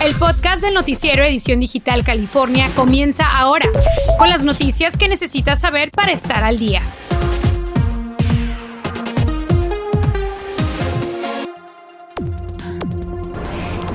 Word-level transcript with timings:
El 0.00 0.14
podcast 0.14 0.62
del 0.62 0.74
noticiero 0.74 1.24
Edición 1.24 1.58
Digital 1.58 2.04
California 2.04 2.70
comienza 2.76 3.26
ahora, 3.26 3.68
con 4.16 4.28
las 4.28 4.44
noticias 4.44 4.96
que 4.96 5.08
necesitas 5.08 5.60
saber 5.60 5.90
para 5.90 6.12
estar 6.12 6.44
al 6.44 6.56
día. 6.56 6.82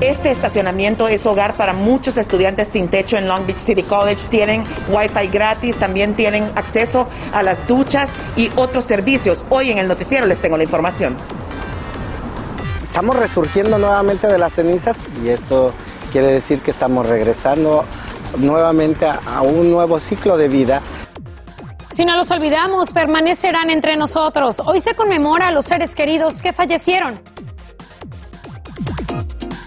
Este 0.02 0.30
estacionamiento 0.30 1.08
es 1.08 1.24
hogar 1.24 1.54
para 1.54 1.72
muchos 1.72 2.18
estudiantes 2.18 2.68
sin 2.68 2.88
techo 2.88 3.16
en 3.16 3.26
Long 3.26 3.46
Beach 3.46 3.56
City 3.56 3.82
College. 3.82 4.28
Tienen 4.28 4.62
Wi-Fi 4.90 5.28
gratis, 5.28 5.78
también 5.78 6.12
tienen 6.12 6.44
acceso 6.54 7.08
a 7.32 7.42
las 7.42 7.66
duchas 7.66 8.10
y 8.36 8.50
otros 8.56 8.84
servicios. 8.84 9.46
Hoy 9.48 9.70
en 9.70 9.78
el 9.78 9.88
noticiero 9.88 10.26
les 10.26 10.38
tengo 10.38 10.58
la 10.58 10.64
información. 10.64 11.16
Estamos 12.82 13.16
resurgiendo 13.16 13.78
nuevamente 13.78 14.26
de 14.26 14.36
las 14.38 14.52
cenizas 14.52 14.96
y 15.24 15.30
esto 15.30 15.72
quiere 16.14 16.28
decir 16.28 16.60
que 16.60 16.70
estamos 16.70 17.08
regresando 17.08 17.84
nuevamente 18.38 19.04
a, 19.04 19.42
un 19.42 19.68
nuevo 19.68 19.98
ciclo 19.98 20.36
de 20.36 20.46
vida. 20.46 20.80
Si 21.90 22.04
no 22.04 22.16
los 22.16 22.30
olvidamos, 22.30 22.92
permanecerán 22.92 23.68
entre 23.68 23.96
nosotros. 23.96 24.62
Hoy 24.64 24.80
se 24.80 24.94
conmemora 24.94 25.48
a 25.48 25.50
los 25.50 25.66
seres 25.66 25.96
queridos 25.96 26.40
que 26.40 26.52
fallecieron. 26.52 27.20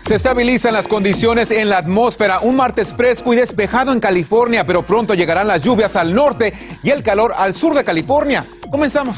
Se 0.06 0.16
estabilizan 0.16 0.74
las 0.74 0.88
condiciones 0.88 1.52
en 1.52 1.68
la 1.68 1.80
atmósfera. 1.80 2.40
Un 2.40 2.56
martes 2.56 2.94
fresco 2.94 3.34
y 3.34 3.36
despejado 3.36 3.92
en 3.92 4.00
California, 4.00 4.66
pero 4.66 4.86
pronto 4.86 5.16
llegarán 5.16 5.50
las 5.50 5.62
lluvias 5.62 5.98
al 5.98 6.16
norte 6.16 6.54
y 6.82 6.92
el 6.92 7.04
calor 7.04 7.34
al 7.38 7.54
sur 7.54 7.74
de 7.74 7.84
California. 7.84 8.46
Comenzamos. 8.72 9.18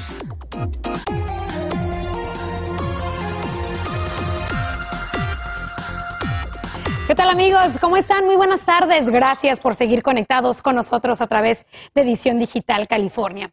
Tal 7.19 7.31
amigos? 7.31 7.77
¿Cómo 7.81 7.97
están? 7.97 8.23
Muy 8.23 8.37
buenas 8.37 8.61
tardes. 8.61 9.09
Gracias 9.09 9.59
por 9.59 9.75
seguir 9.75 10.03
conectados 10.03 10.61
con 10.61 10.77
nosotros 10.77 11.19
a 11.19 11.27
través 11.27 11.65
de 11.93 12.03
Edición 12.03 12.39
Digital 12.39 12.87
California. 12.87 13.51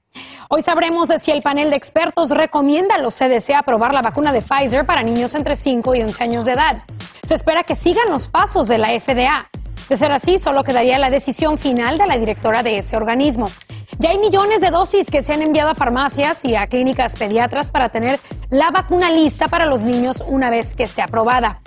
Hoy 0.48 0.62
sabremos 0.62 1.08
si 1.18 1.32
el 1.32 1.42
panel 1.42 1.70
de 1.70 1.74
expertos 1.74 2.30
recomienda 2.30 2.94
a 2.94 2.98
los 2.98 3.16
CDC 3.16 3.54
aprobar 3.56 3.92
la 3.92 4.02
vacuna 4.02 4.32
de 4.32 4.40
Pfizer 4.40 4.86
para 4.86 5.02
niños 5.02 5.34
entre 5.34 5.56
5 5.56 5.96
y 5.96 6.02
11 6.02 6.22
años 6.22 6.44
de 6.44 6.52
edad. 6.52 6.76
Se 7.24 7.34
espera 7.34 7.64
que 7.64 7.74
sigan 7.74 8.08
los 8.08 8.28
pasos 8.28 8.68
de 8.68 8.78
la 8.78 8.90
FDA. 9.00 9.48
De 9.88 9.96
ser 9.96 10.12
así, 10.12 10.38
solo 10.38 10.62
quedaría 10.62 11.00
la 11.00 11.10
decisión 11.10 11.58
final 11.58 11.98
de 11.98 12.06
la 12.06 12.18
directora 12.18 12.62
de 12.62 12.78
ese 12.78 12.96
organismo. 12.96 13.48
Ya 13.98 14.10
hay 14.10 14.18
millones 14.18 14.60
de 14.60 14.70
dosis 14.70 15.10
que 15.10 15.22
se 15.22 15.32
han 15.32 15.42
enviado 15.42 15.70
a 15.70 15.74
farmacias 15.74 16.44
y 16.44 16.54
a 16.54 16.68
clínicas 16.68 17.16
pediatras 17.16 17.72
para 17.72 17.88
tener 17.88 18.20
la 18.48 18.70
vacuna 18.70 19.10
lista 19.10 19.48
para 19.48 19.66
los 19.66 19.80
niños 19.80 20.22
una 20.24 20.50
vez 20.50 20.74
que 20.74 20.84
esté 20.84 21.02
aprobada. 21.02 21.62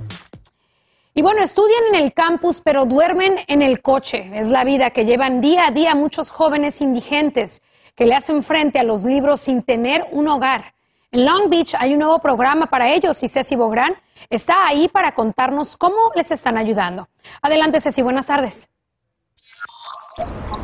Y 1.13 1.21
bueno, 1.21 1.41
estudian 1.41 1.83
en 1.93 1.95
el 1.95 2.13
campus, 2.13 2.61
pero 2.61 2.85
duermen 2.85 3.37
en 3.47 3.61
el 3.61 3.81
coche. 3.81 4.31
Es 4.33 4.47
la 4.47 4.63
vida 4.63 4.91
que 4.91 5.05
llevan 5.05 5.41
día 5.41 5.67
a 5.67 5.71
día 5.71 5.95
muchos 5.95 6.29
jóvenes 6.29 6.81
indigentes 6.81 7.61
que 7.95 8.05
le 8.05 8.15
hacen 8.15 8.43
frente 8.43 8.79
a 8.79 8.83
los 8.83 9.03
libros 9.03 9.41
sin 9.41 9.63
tener 9.63 10.05
un 10.11 10.27
hogar. 10.27 10.73
En 11.11 11.25
Long 11.25 11.49
Beach 11.49 11.75
hay 11.77 11.93
un 11.93 11.99
nuevo 11.99 12.19
programa 12.19 12.67
para 12.67 12.93
ellos 12.93 13.21
y 13.23 13.27
Ceci 13.27 13.55
Bográn 13.55 13.95
está 14.29 14.67
ahí 14.67 14.87
para 14.87 15.13
contarnos 15.13 15.75
cómo 15.75 15.97
les 16.15 16.29
están 16.29 16.57
ayudando. 16.57 17.09
Adelante, 17.41 17.81
Ceci, 17.81 18.03
buenas 18.03 18.27
tardes. 18.27 18.68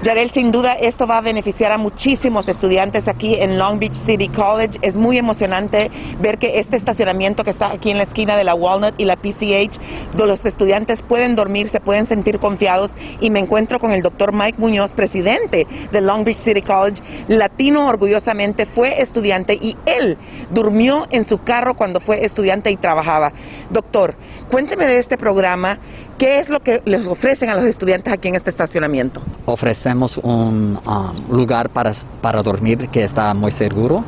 Yarel, 0.06 0.30
sin 0.30 0.52
duda 0.52 0.74
esto 0.74 1.08
va 1.08 1.18
a 1.18 1.22
beneficiar 1.22 1.72
a 1.72 1.80
muchísimos 1.80 2.48
estudiantes 2.48 3.08
aquí 3.08 3.36
en 3.36 3.58
Long 3.58 3.80
Beach 3.80 3.96
City 3.96 4.28
College. 4.28 4.78
Es 4.84 4.98
muy 4.98 5.18
emocionante 5.18 5.90
ver 6.22 6.38
que 6.38 6.60
este 6.60 6.76
estacionamiento 6.76 7.44
que 7.44 7.50
está 7.50 7.72
aquí 7.72 7.90
en 7.90 7.98
la 7.98 8.04
esquina 8.04 8.38
de 8.38 8.44
la 8.44 8.54
Walnut 8.54 8.94
y 9.00 9.06
la 9.06 9.16
PCH, 9.16 9.80
los 10.16 10.46
estudiantes 10.46 11.02
pueden 11.02 11.36
dormir, 11.36 11.68
se 11.70 11.80
pueden 11.80 12.06
sentir 12.06 12.38
confiados 12.38 12.96
y 13.20 13.32
me 13.32 13.40
encuentro 13.40 13.80
con 13.80 13.94
el 13.94 14.04
doctor 14.04 14.32
Mike 14.32 14.60
Muñoz, 14.60 14.92
presidente 14.92 15.66
de 15.92 16.02
Long 16.02 16.24
Beach 16.24 16.38
City 16.38 16.62
College, 16.62 17.02
latino 17.28 17.88
orgullosamente, 17.88 18.68
fue 18.68 19.02
estudiante 19.02 19.56
y 19.56 19.76
él 19.88 20.20
durmió 20.52 21.08
en 21.10 21.26
su 21.26 21.40
carro 21.40 21.76
cuando 21.76 22.00
fue 22.00 22.26
estudiante 22.26 22.70
y 22.70 22.78
trabajaba. 22.78 23.34
Doctor, 23.72 24.16
cuénteme 24.52 24.86
de 24.86 25.00
este 25.00 25.18
programa, 25.18 25.80
¿qué 26.20 26.40
es 26.40 26.50
lo 26.50 26.62
que 26.62 26.84
les 26.86 27.08
ofrecen 27.08 27.50
a 27.50 27.56
los 27.56 27.66
estudiantes 27.66 28.14
aquí 28.14 28.28
en 28.28 28.36
este 28.36 28.52
estacionamiento? 28.52 29.22
Ofrecemos 29.46 30.18
un 30.18 30.80
um, 30.86 31.36
lugar 31.36 31.70
para, 31.70 31.92
para 32.22 32.42
dormir 32.42 32.90
que 32.90 33.04
está 33.04 33.34
muy 33.34 33.52
seguro 33.52 34.04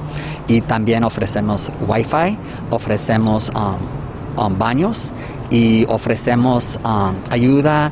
y 0.48 0.62
también 0.62 1.04
ofrecemos 1.04 1.72
wifi, 1.88 2.38
ofrecemos 2.70 3.52
um, 3.56 4.44
um, 4.44 4.58
baños 4.58 5.14
y 5.50 5.86
ofrecemos 5.88 6.80
ayuda 7.30 7.92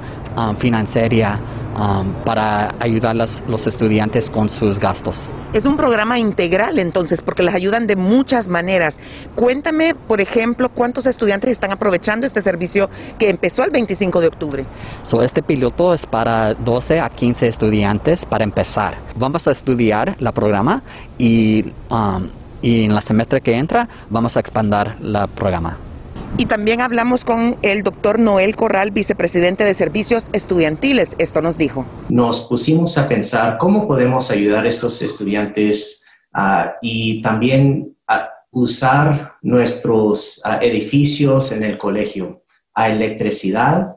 financiera 0.57 1.39
Um, 1.77 2.13
para 2.23 2.73
ayudar 2.79 3.19
a 3.19 3.25
los 3.47 3.67
estudiantes 3.67 4.29
con 4.29 4.49
sus 4.49 4.79
gastos. 4.79 5.29
Es 5.51 5.65
un 5.65 5.75
programa 5.75 6.17
integral 6.17 6.79
entonces, 6.79 7.21
porque 7.21 7.43
les 7.43 7.53
ayudan 7.53 7.85
de 7.85 7.97
muchas 7.97 8.47
maneras. 8.47 8.97
Cuéntame, 9.35 9.93
por 9.93 10.21
ejemplo, 10.21 10.69
cuántos 10.69 11.05
estudiantes 11.05 11.51
están 11.51 11.73
aprovechando 11.73 12.25
este 12.25 12.41
servicio 12.41 12.89
que 13.19 13.27
empezó 13.27 13.65
el 13.65 13.71
25 13.71 14.21
de 14.21 14.27
octubre. 14.27 14.65
So, 15.01 15.21
este 15.21 15.43
piloto 15.43 15.93
es 15.93 16.05
para 16.05 16.53
12 16.53 17.01
a 17.01 17.09
15 17.09 17.45
estudiantes 17.45 18.25
para 18.25 18.45
empezar. 18.45 18.95
Vamos 19.17 19.45
a 19.45 19.51
estudiar 19.51 20.15
la 20.19 20.31
programa 20.31 20.81
y, 21.17 21.73
um, 21.89 22.29
y 22.61 22.85
en 22.85 22.95
la 22.95 23.01
semestre 23.01 23.41
que 23.41 23.53
entra 23.53 23.89
vamos 24.09 24.37
a 24.37 24.39
expandir 24.39 24.95
la 25.01 25.27
programa. 25.27 25.77
Y 26.37 26.47
también 26.47 26.81
hablamos 26.81 27.23
con 27.23 27.57
el 27.61 27.83
doctor 27.83 28.19
Noel 28.19 28.57
Corral, 28.57 28.91
vicepresidente 28.91 29.63
de 29.63 29.73
Servicios 29.73 30.29
Estudiantiles. 30.33 31.15
Esto 31.17 31.41
nos 31.41 31.57
dijo. 31.57 31.85
Nos 32.09 32.47
pusimos 32.49 32.97
a 32.97 33.07
pensar 33.07 33.57
cómo 33.57 33.87
podemos 33.87 34.29
ayudar 34.31 34.65
a 34.65 34.69
estos 34.69 35.01
estudiantes 35.01 36.03
ah, 36.33 36.73
y 36.81 37.21
también 37.21 37.95
a 38.05 38.27
usar 38.51 39.35
nuestros 39.43 40.41
ah, 40.43 40.59
edificios 40.61 41.53
en 41.53 41.63
el 41.63 41.77
colegio, 41.77 42.43
a 42.73 42.89
electricidad, 42.89 43.95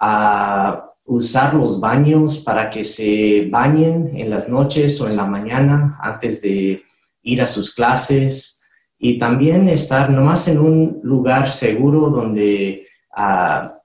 a 0.00 0.90
usar 1.06 1.54
los 1.54 1.78
baños 1.78 2.38
para 2.38 2.68
que 2.68 2.82
se 2.82 3.48
bañen 3.48 4.10
en 4.16 4.28
las 4.30 4.48
noches 4.48 5.00
o 5.00 5.08
en 5.08 5.16
la 5.16 5.26
mañana 5.26 5.96
antes 6.02 6.42
de 6.42 6.82
ir 7.22 7.42
a 7.42 7.46
sus 7.46 7.72
clases 7.72 8.55
y 8.98 9.18
también 9.18 9.68
estar 9.68 10.10
nomás 10.10 10.48
en 10.48 10.58
un 10.58 11.00
lugar 11.02 11.50
seguro 11.50 12.08
donde 12.08 12.86
uh, 13.16 13.75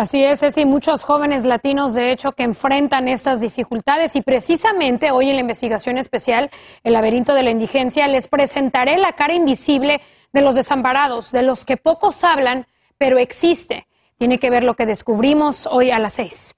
Así 0.00 0.24
es, 0.24 0.42
es 0.42 0.56
y 0.56 0.64
muchos 0.64 1.04
jóvenes 1.04 1.44
latinos, 1.44 1.92
de 1.92 2.10
hecho, 2.10 2.32
que 2.32 2.42
enfrentan 2.42 3.06
estas 3.06 3.42
dificultades. 3.42 4.16
Y 4.16 4.22
precisamente 4.22 5.10
hoy 5.10 5.28
en 5.28 5.34
la 5.34 5.42
investigación 5.42 5.98
especial, 5.98 6.48
El 6.82 6.94
laberinto 6.94 7.34
de 7.34 7.42
la 7.42 7.50
indigencia, 7.50 8.08
les 8.08 8.26
presentaré 8.26 8.96
la 8.96 9.12
cara 9.12 9.34
invisible 9.34 10.00
de 10.32 10.40
los 10.40 10.54
desamparados, 10.54 11.32
de 11.32 11.42
los 11.42 11.66
que 11.66 11.76
pocos 11.76 12.24
hablan, 12.24 12.66
pero 12.96 13.18
existe. 13.18 13.88
Tiene 14.16 14.38
que 14.38 14.48
ver 14.48 14.64
lo 14.64 14.72
que 14.72 14.86
descubrimos 14.86 15.66
hoy 15.66 15.90
a 15.90 15.98
las 15.98 16.14
seis. 16.14 16.54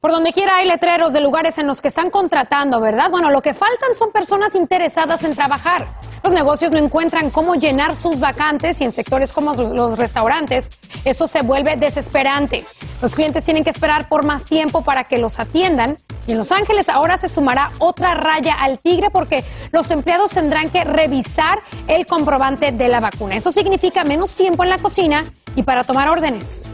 Por 0.00 0.12
donde 0.12 0.32
quiera 0.32 0.56
hay 0.56 0.66
letreros 0.66 1.12
de 1.12 1.20
lugares 1.20 1.58
en 1.58 1.66
los 1.66 1.82
que 1.82 1.88
están 1.88 2.08
contratando, 2.08 2.80
¿verdad? 2.80 3.10
Bueno, 3.10 3.30
lo 3.30 3.42
que 3.42 3.52
faltan 3.52 3.94
son 3.94 4.12
personas 4.12 4.54
interesadas 4.54 5.24
en 5.24 5.34
trabajar. 5.34 5.86
Los 6.22 6.32
negocios 6.32 6.72
no 6.72 6.78
encuentran 6.78 7.28
cómo 7.28 7.54
llenar 7.54 7.94
sus 7.96 8.18
vacantes 8.18 8.80
y 8.80 8.84
en 8.84 8.92
sectores 8.92 9.30
como 9.30 9.52
los 9.52 9.98
restaurantes 9.98 10.70
eso 11.04 11.28
se 11.28 11.42
vuelve 11.42 11.76
desesperante. 11.76 12.64
Los 13.02 13.14
clientes 13.14 13.44
tienen 13.44 13.62
que 13.62 13.68
esperar 13.68 14.08
por 14.08 14.24
más 14.24 14.46
tiempo 14.46 14.82
para 14.82 15.04
que 15.04 15.18
los 15.18 15.38
atiendan 15.38 15.98
y 16.26 16.32
en 16.32 16.38
Los 16.38 16.50
Ángeles 16.50 16.88
ahora 16.88 17.18
se 17.18 17.28
sumará 17.28 17.70
otra 17.78 18.14
raya 18.14 18.54
al 18.54 18.78
tigre 18.78 19.10
porque 19.10 19.44
los 19.70 19.90
empleados 19.90 20.30
tendrán 20.30 20.70
que 20.70 20.82
revisar 20.82 21.58
el 21.88 22.06
comprobante 22.06 22.72
de 22.72 22.88
la 22.88 23.00
vacuna. 23.00 23.36
Eso 23.36 23.52
significa 23.52 24.02
menos 24.04 24.34
tiempo 24.34 24.64
en 24.64 24.70
la 24.70 24.78
cocina 24.78 25.24
y 25.56 25.62
para 25.62 25.84
tomar 25.84 26.08
órdenes. 26.08 26.70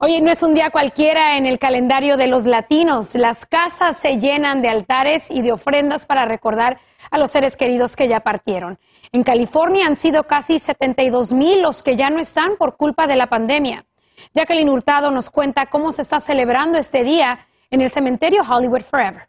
Oye, 0.00 0.20
no 0.20 0.30
es 0.30 0.44
un 0.44 0.54
día 0.54 0.70
cualquiera 0.70 1.36
en 1.38 1.44
el 1.44 1.58
calendario 1.58 2.16
de 2.16 2.28
los 2.28 2.46
latinos. 2.46 3.16
Las 3.16 3.44
casas 3.44 3.96
se 3.96 4.18
llenan 4.18 4.62
de 4.62 4.68
altares 4.68 5.28
y 5.28 5.42
de 5.42 5.50
ofrendas 5.50 6.06
para 6.06 6.24
recordar 6.24 6.78
a 7.10 7.18
los 7.18 7.32
seres 7.32 7.56
queridos 7.56 7.96
que 7.96 8.06
ya 8.06 8.20
partieron. 8.20 8.78
En 9.10 9.24
California 9.24 9.88
han 9.88 9.96
sido 9.96 10.22
casi 10.28 10.60
72 10.60 11.32
mil 11.32 11.62
los 11.62 11.82
que 11.82 11.96
ya 11.96 12.10
no 12.10 12.20
están 12.20 12.56
por 12.56 12.76
culpa 12.76 13.08
de 13.08 13.16
la 13.16 13.26
pandemia. 13.26 13.86
Jacqueline 14.34 14.68
Hurtado 14.68 15.10
nos 15.10 15.30
cuenta 15.30 15.66
cómo 15.66 15.90
se 15.92 16.02
está 16.02 16.20
celebrando 16.20 16.78
este 16.78 17.02
día 17.02 17.40
en 17.68 17.80
el 17.80 17.90
cementerio 17.90 18.44
Hollywood 18.48 18.82
Forever. 18.82 19.28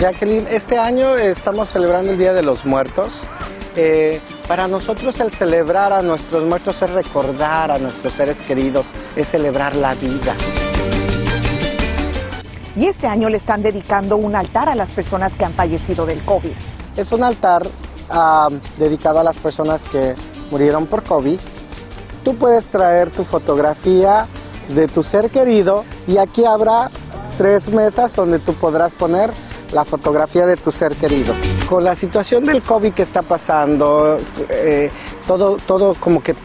Jacqueline, 0.00 0.48
este 0.50 0.76
año 0.76 1.16
estamos 1.16 1.68
celebrando 1.68 2.10
el 2.10 2.18
Día 2.18 2.32
de 2.32 2.42
los 2.42 2.66
Muertos. 2.66 3.12
Eh, 3.78 4.20
para 4.48 4.66
nosotros 4.68 5.20
el 5.20 5.32
celebrar 5.32 5.92
a 5.92 6.00
nuestros 6.00 6.44
muertos 6.44 6.80
es 6.80 6.90
recordar 6.90 7.70
a 7.70 7.78
nuestros 7.78 8.14
seres 8.14 8.38
queridos, 8.38 8.86
es 9.14 9.28
celebrar 9.28 9.76
la 9.76 9.94
vida. 9.94 10.34
Y 12.74 12.86
este 12.86 13.06
año 13.06 13.28
le 13.28 13.36
están 13.36 13.62
dedicando 13.62 14.16
un 14.16 14.34
altar 14.34 14.70
a 14.70 14.74
las 14.74 14.90
personas 14.90 15.36
que 15.36 15.44
han 15.44 15.52
fallecido 15.52 16.06
del 16.06 16.24
COVID. 16.24 16.52
Es 16.96 17.12
un 17.12 17.22
altar 17.22 17.66
ah, 18.08 18.48
dedicado 18.78 19.20
a 19.20 19.24
las 19.24 19.36
personas 19.38 19.82
que 19.82 20.14
murieron 20.50 20.86
por 20.86 21.02
COVID. 21.02 21.38
Tú 22.24 22.36
puedes 22.36 22.66
traer 22.66 23.10
tu 23.10 23.24
fotografía 23.24 24.26
de 24.68 24.88
tu 24.88 25.02
ser 25.02 25.30
querido 25.30 25.84
y 26.06 26.16
aquí 26.16 26.44
habrá 26.44 26.90
tres 27.36 27.68
mesas 27.70 28.14
donde 28.14 28.38
tú 28.38 28.54
podrás 28.54 28.94
poner 28.94 29.30
la 29.72 29.84
fotografía 29.84 30.46
de 30.46 30.56
tu 30.56 30.70
ser 30.70 30.96
querido. 30.96 31.34
Con 31.68 31.82
la 31.82 31.96
situación 31.96 32.44
del 32.44 32.62
COVID 32.62 32.92
que 32.92 33.02
está 33.02 33.22
pasando, 33.22 34.18
eh, 34.48 34.90
todo, 35.26 35.56
todo 35.56 35.94
como 35.98 36.22
que 36.22 36.36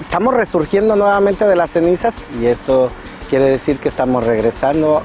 estamos 0.00 0.34
resurgiendo 0.34 0.96
nuevamente 0.96 1.46
de 1.46 1.56
las 1.56 1.70
cenizas 1.70 2.14
y 2.40 2.46
esto 2.46 2.90
quiere 3.30 3.46
decir 3.46 3.78
que 3.78 3.88
estamos 3.88 4.24
regresando 4.24 5.02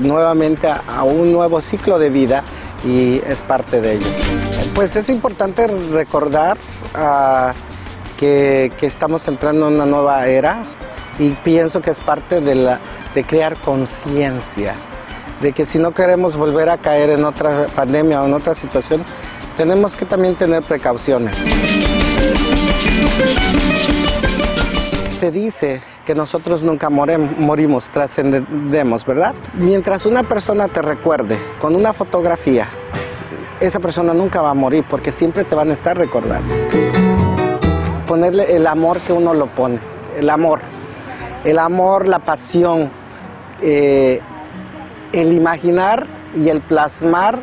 nuevamente 0.00 0.68
a, 0.68 1.02
un 1.02 1.32
nuevo 1.32 1.60
ciclo 1.60 1.98
de 1.98 2.08
vida 2.08 2.42
y 2.84 3.20
es 3.26 3.42
parte 3.42 3.80
de 3.80 3.94
ello. 3.94 4.06
Pues 4.74 4.96
es 4.96 5.08
importante 5.08 5.66
recordar 5.92 6.56
ah, 6.94 7.52
que, 8.18 8.72
estamos 8.80 9.28
entrando 9.28 9.68
en 9.68 9.74
una 9.74 9.86
nueva 9.86 10.26
era 10.28 10.62
y 11.18 11.30
pienso 11.30 11.82
que 11.82 11.90
es 11.90 12.00
parte 12.00 12.40
de, 12.40 12.54
la, 12.54 12.80
de 13.14 13.24
crear 13.24 13.56
conciencia 13.56 14.74
de 15.44 15.52
que 15.52 15.66
si 15.66 15.78
no 15.78 15.92
queremos 15.92 16.36
volver 16.38 16.70
a 16.70 16.78
caer 16.78 17.10
en 17.10 17.22
otra 17.22 17.66
pandemia 17.76 18.22
o 18.22 18.24
en 18.24 18.32
otra 18.32 18.54
situación, 18.54 19.04
tenemos 19.58 19.94
que 19.94 20.06
también 20.06 20.36
tener 20.36 20.62
precauciones. 20.62 21.36
Se 25.20 25.30
dice 25.30 25.82
que 26.06 26.14
nosotros 26.14 26.62
nunca 26.62 26.88
morimos, 26.88 27.90
trascendemos, 27.90 29.04
¿verdad? 29.04 29.34
Mientras 29.52 30.06
una 30.06 30.22
persona 30.22 30.66
te 30.66 30.80
recuerde 30.80 31.36
con 31.60 31.76
una 31.76 31.92
fotografía, 31.92 32.66
esa 33.60 33.80
persona 33.80 34.14
nunca 34.14 34.40
va 34.40 34.48
a 34.48 34.54
morir 34.54 34.82
porque 34.88 35.12
siempre 35.12 35.44
te 35.44 35.54
van 35.54 35.70
a 35.70 35.74
estar 35.74 35.94
recordando. 35.94 36.54
Ponerle 38.06 38.56
el 38.56 38.66
amor 38.66 38.98
que 39.00 39.12
uno 39.12 39.34
lo 39.34 39.48
pone, 39.48 39.78
el 40.16 40.30
amor, 40.30 40.60
el 41.44 41.58
amor, 41.58 42.08
la 42.08 42.20
pasión, 42.20 42.88
eh, 43.60 44.22
el 45.14 45.32
imaginar 45.32 46.06
y 46.36 46.48
el 46.48 46.60
plasmar 46.60 47.38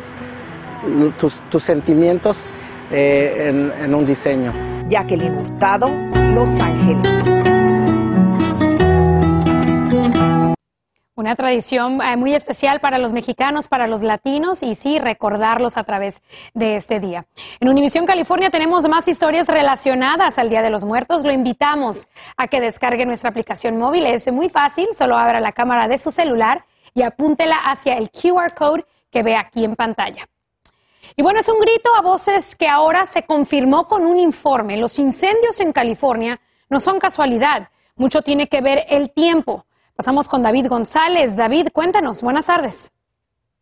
tus, 1.18 1.62
sentimientos 1.62 2.48
eh, 2.90 3.48
en, 3.48 3.72
en 3.84 3.94
un 3.94 4.04
diseño. 4.04 4.52
Jacqueline 4.88 5.36
Hurtado, 5.36 5.88
Los 6.34 6.50
Ángeles. 6.60 7.42
Una 11.14 11.36
tradición 11.36 12.02
eh, 12.02 12.16
muy 12.16 12.34
especial 12.34 12.80
para 12.80 12.98
los 12.98 13.12
mexicanos, 13.12 13.68
para 13.68 13.86
los 13.86 14.02
latinos 14.02 14.62
y 14.62 14.74
sí, 14.74 14.98
recordarlos 14.98 15.76
a 15.76 15.84
través 15.84 16.20
de 16.52 16.76
este 16.76 17.00
día. 17.00 17.26
En 17.60 17.68
Univisión 17.68 18.06
California 18.06 18.50
tenemos 18.50 18.88
más 18.88 19.06
historias 19.08 19.46
relacionadas 19.46 20.38
al 20.38 20.50
Día 20.50 20.62
de 20.62 20.70
los 20.70 20.84
Muertos. 20.84 21.22
Lo 21.22 21.32
invitamos 21.32 22.08
a 22.36 22.48
que 22.48 22.60
descargue 22.60 23.06
nuestra 23.06 23.30
aplicación 23.30 23.78
móvil. 23.78 24.04
Es 24.04 24.32
muy 24.32 24.48
fácil, 24.48 24.88
solo 24.94 25.16
abra 25.16 25.38
la 25.38 25.52
cámara 25.52 25.86
de 25.86 25.96
su 25.98 26.10
celular 26.10 26.64
y 26.94 27.02
apúntela 27.02 27.56
hacia 27.56 27.96
el 27.96 28.10
QR 28.10 28.54
code 28.54 28.84
que 29.10 29.22
ve 29.22 29.36
aquí 29.36 29.64
en 29.64 29.76
pantalla. 29.76 30.26
Y 31.16 31.22
bueno, 31.22 31.40
es 31.40 31.48
un 31.48 31.60
grito 31.60 31.94
a 31.94 32.00
voces 32.00 32.56
que 32.56 32.68
ahora 32.68 33.06
se 33.06 33.24
confirmó 33.24 33.86
con 33.86 34.06
un 34.06 34.18
informe. 34.18 34.76
Los 34.76 34.98
incendios 34.98 35.60
en 35.60 35.72
California 35.72 36.40
no 36.68 36.80
son 36.80 36.98
casualidad, 36.98 37.68
mucho 37.96 38.22
tiene 38.22 38.48
que 38.48 38.60
ver 38.60 38.86
el 38.88 39.10
tiempo. 39.10 39.66
Pasamos 39.94 40.28
con 40.28 40.42
David 40.42 40.68
González. 40.68 41.36
David, 41.36 41.68
cuéntanos. 41.72 42.22
Buenas 42.22 42.46
tardes. 42.46 42.90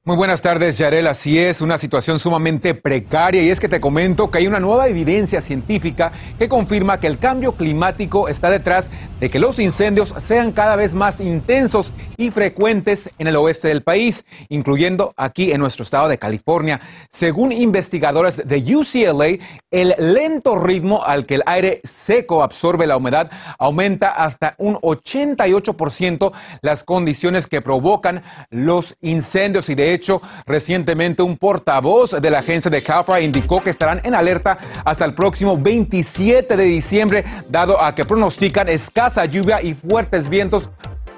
Muy 0.02 0.16
buenas 0.16 0.40
tardes, 0.40 0.78
Yarel. 0.78 1.06
Así 1.06 1.38
es, 1.38 1.60
una 1.60 1.76
situación 1.76 2.18
sumamente 2.18 2.72
precaria 2.72 3.42
y 3.42 3.50
es 3.50 3.60
que 3.60 3.68
te 3.68 3.82
comento 3.82 4.30
que 4.30 4.38
hay 4.38 4.46
una 4.46 4.58
nueva 4.58 4.88
evidencia 4.88 5.42
científica 5.42 6.10
que 6.38 6.48
confirma 6.48 6.98
que 6.98 7.06
el 7.06 7.18
cambio 7.18 7.52
climático 7.52 8.26
está 8.26 8.48
detrás 8.48 8.90
de 9.20 9.28
que 9.28 9.38
los 9.38 9.58
incendios 9.58 10.14
sean 10.16 10.52
cada 10.52 10.74
vez 10.74 10.94
más 10.94 11.20
intensos 11.20 11.92
y 12.16 12.30
frecuentes 12.30 13.10
en 13.18 13.26
el 13.26 13.36
oeste 13.36 13.68
del 13.68 13.82
país, 13.82 14.24
incluyendo 14.48 15.12
aquí 15.18 15.52
en 15.52 15.60
nuestro 15.60 15.82
estado 15.82 16.08
de 16.08 16.18
California. 16.18 16.80
Según 17.10 17.52
investigadores 17.52 18.40
de 18.48 18.74
UCLA, 18.74 19.44
el 19.70 19.94
lento 19.98 20.56
ritmo 20.56 21.04
al 21.04 21.26
que 21.26 21.34
el 21.34 21.42
aire 21.44 21.82
seco 21.84 22.42
absorbe 22.42 22.86
la 22.86 22.96
humedad 22.96 23.30
aumenta 23.58 24.08
hasta 24.08 24.54
un 24.56 24.76
88% 24.76 26.32
las 26.62 26.84
condiciones 26.84 27.46
que 27.46 27.60
provocan 27.60 28.22
los 28.48 28.96
incendios 29.02 29.68
y 29.68 29.74
de 29.74 29.89
de 29.90 29.96
hecho, 29.96 30.22
recientemente 30.46 31.20
un 31.20 31.36
portavoz 31.36 32.12
de 32.12 32.30
la 32.30 32.38
agencia 32.38 32.70
de 32.70 32.80
CAFRA 32.80 33.20
indicó 33.20 33.60
que 33.60 33.70
estarán 33.70 34.00
en 34.04 34.14
alerta 34.14 34.56
hasta 34.84 35.04
el 35.04 35.14
próximo 35.14 35.58
27 35.58 36.56
de 36.56 36.64
diciembre, 36.64 37.24
dado 37.48 37.82
a 37.82 37.92
que 37.94 38.04
pronostican 38.04 38.68
escasa 38.68 39.24
lluvia 39.24 39.60
y 39.60 39.74
fuertes 39.74 40.28
vientos 40.28 40.70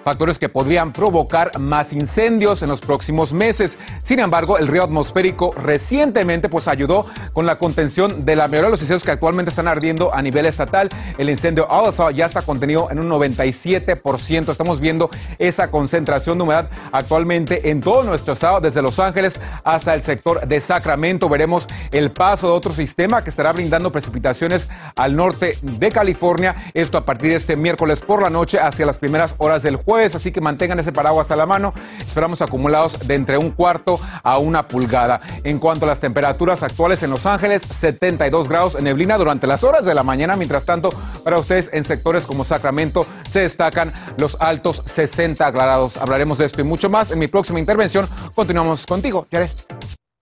factores 0.02 0.38
que 0.38 0.48
podrían 0.48 0.92
provocar 0.92 1.58
más 1.58 1.92
incendios 1.92 2.62
en 2.62 2.68
los 2.68 2.80
próximos 2.80 3.32
meses. 3.32 3.78
Sin 4.02 4.18
embargo, 4.18 4.58
el 4.58 4.66
río 4.66 4.82
atmosférico 4.82 5.52
recientemente 5.52 6.48
pues 6.48 6.68
ayudó 6.68 7.06
con 7.32 7.46
la 7.46 7.58
contención 7.58 8.24
de 8.24 8.36
la 8.36 8.48
mayoría 8.48 8.66
de 8.66 8.70
los 8.72 8.80
incendios 8.80 9.04
que 9.04 9.12
actualmente 9.12 9.50
están 9.50 9.68
ardiendo 9.68 10.14
a 10.14 10.22
nivel 10.22 10.46
estatal. 10.46 10.88
El 11.18 11.30
incendio 11.30 11.70
Alza 11.70 12.10
ya 12.10 12.26
está 12.26 12.42
contenido 12.42 12.88
en 12.90 12.98
un 12.98 13.08
97%. 13.08 14.50
Estamos 14.50 14.80
viendo 14.80 15.10
esa 15.38 15.70
concentración 15.70 16.38
de 16.38 16.44
humedad 16.44 16.68
actualmente 16.90 17.70
en 17.70 17.80
todo 17.80 18.02
nuestro 18.02 18.32
estado, 18.32 18.60
desde 18.60 18.82
Los 18.82 18.98
Ángeles 18.98 19.38
hasta 19.64 19.94
el 19.94 20.02
sector 20.02 20.46
de 20.46 20.60
Sacramento. 20.60 21.28
Veremos 21.28 21.66
el 21.92 22.10
paso 22.10 22.48
de 22.48 22.52
otro 22.54 22.72
sistema 22.72 23.22
que 23.22 23.30
estará 23.30 23.52
brindando 23.52 23.92
precipitaciones 23.92 24.68
al 24.96 25.14
norte 25.14 25.56
de 25.62 25.90
California. 25.90 26.56
Esto 26.74 26.98
a 26.98 27.04
partir 27.04 27.30
de 27.30 27.36
este 27.36 27.56
miércoles 27.56 28.00
por 28.00 28.22
la 28.22 28.30
noche 28.30 28.58
hacia 28.58 28.86
las 28.86 28.98
primeras 28.98 29.34
horas 29.38 29.62
del 29.62 29.76
jueves 29.76 29.91
así 30.00 30.32
que 30.32 30.40
mantengan 30.40 30.78
ese 30.80 30.92
paraguas 30.92 31.30
a 31.30 31.36
la 31.36 31.46
mano. 31.46 31.74
Esperamos 32.00 32.40
acumulados 32.42 33.06
de 33.06 33.14
entre 33.14 33.38
un 33.38 33.50
cuarto 33.50 34.00
a 34.22 34.38
una 34.38 34.66
pulgada. 34.66 35.20
En 35.44 35.58
cuanto 35.58 35.84
a 35.84 35.88
las 35.88 36.00
temperaturas 36.00 36.62
actuales 36.62 37.02
en 37.02 37.10
Los 37.10 37.26
Ángeles, 37.26 37.62
72 37.62 38.48
grados 38.48 38.74
en 38.74 38.84
neblina 38.84 39.18
durante 39.18 39.46
las 39.46 39.64
horas 39.64 39.84
de 39.84 39.94
la 39.94 40.02
mañana. 40.02 40.36
Mientras 40.36 40.64
tanto, 40.64 40.90
para 41.22 41.38
ustedes 41.38 41.70
en 41.72 41.84
sectores 41.84 42.26
como 42.26 42.44
Sacramento 42.44 43.06
se 43.30 43.40
destacan 43.40 43.92
los 44.16 44.36
altos 44.40 44.82
60 44.86 45.50
grados. 45.50 45.96
Hablaremos 45.96 46.38
de 46.38 46.46
esto 46.46 46.60
y 46.60 46.64
mucho 46.64 46.88
más 46.88 47.10
en 47.10 47.18
mi 47.18 47.28
próxima 47.28 47.58
intervención. 47.58 48.08
Continuamos 48.34 48.86
contigo. 48.86 49.26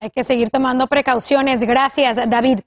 Hay 0.03 0.09
que 0.09 0.25
seguir 0.25 0.49
tomando 0.49 0.87
precauciones. 0.87 1.63
Gracias, 1.63 2.19
David. 2.27 2.61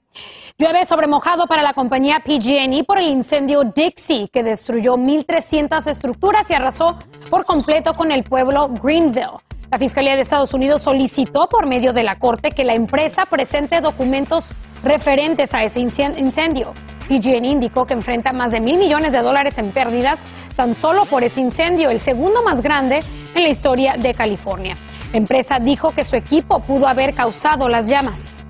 Llueve 0.56 0.86
sobre 0.86 1.08
mojado 1.08 1.48
para 1.48 1.64
la 1.64 1.74
compañía 1.74 2.20
PG&E 2.24 2.84
por 2.84 2.96
el 2.98 3.08
incendio 3.08 3.64
Dixie, 3.64 4.28
que 4.28 4.44
destruyó 4.44 4.96
1.300 4.96 5.84
estructuras 5.88 6.48
y 6.50 6.54
arrasó 6.54 6.96
por 7.30 7.44
completo 7.44 7.94
con 7.94 8.12
el 8.12 8.22
pueblo 8.22 8.68
Greenville. 8.80 9.40
La 9.68 9.80
Fiscalía 9.80 10.14
de 10.14 10.22
Estados 10.22 10.54
Unidos 10.54 10.82
solicitó 10.82 11.48
por 11.48 11.66
medio 11.66 11.92
de 11.92 12.04
la 12.04 12.20
Corte 12.20 12.52
que 12.52 12.62
la 12.62 12.76
empresa 12.76 13.26
presente 13.26 13.80
documentos 13.80 14.52
referentes 14.84 15.54
a 15.54 15.64
ese 15.64 15.80
incendio. 15.80 16.72
PG&E 17.08 17.48
indicó 17.48 17.84
que 17.84 17.94
enfrenta 17.94 18.32
más 18.32 18.52
de 18.52 18.60
mil 18.60 18.78
millones 18.78 19.12
de 19.12 19.18
dólares 19.18 19.58
en 19.58 19.72
pérdidas 19.72 20.28
tan 20.54 20.76
solo 20.76 21.04
por 21.06 21.24
ese 21.24 21.40
incendio, 21.40 21.90
el 21.90 21.98
segundo 21.98 22.44
más 22.44 22.60
grande 22.60 23.02
en 23.34 23.42
la 23.42 23.48
historia 23.48 23.96
de 23.96 24.14
California. 24.14 24.76
Empresa 25.14 25.60
dijo 25.60 25.92
que 25.92 26.04
su 26.04 26.16
equipo 26.16 26.58
pudo 26.58 26.88
haber 26.88 27.14
causado 27.14 27.68
las 27.68 27.86
llamas. 27.86 28.44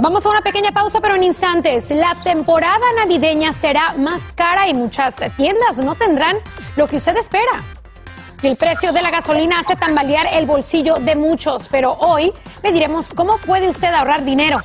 Vamos 0.00 0.24
a 0.24 0.30
una 0.30 0.40
pequeña 0.40 0.70
pausa, 0.70 1.00
pero 1.00 1.16
en 1.16 1.24
instantes. 1.24 1.90
La 1.90 2.14
temporada 2.14 2.84
navideña 2.96 3.52
será 3.52 3.92
más 3.98 4.32
cara 4.32 4.68
y 4.68 4.74
muchas 4.74 5.20
tiendas 5.36 5.78
no 5.78 5.96
tendrán 5.96 6.36
lo 6.76 6.86
que 6.86 6.96
usted 6.96 7.16
espera. 7.16 7.62
El 8.42 8.56
precio 8.56 8.92
de 8.92 9.02
la 9.02 9.10
gasolina 9.10 9.58
hace 9.58 9.74
tambalear 9.74 10.28
el 10.32 10.46
bolsillo 10.46 10.96
de 10.96 11.16
muchos, 11.16 11.68
pero 11.68 11.92
hoy 11.92 12.32
le 12.62 12.72
diremos 12.72 13.12
cómo 13.14 13.38
puede 13.38 13.68
usted 13.68 13.88
ahorrar 13.88 14.24
dinero. 14.24 14.60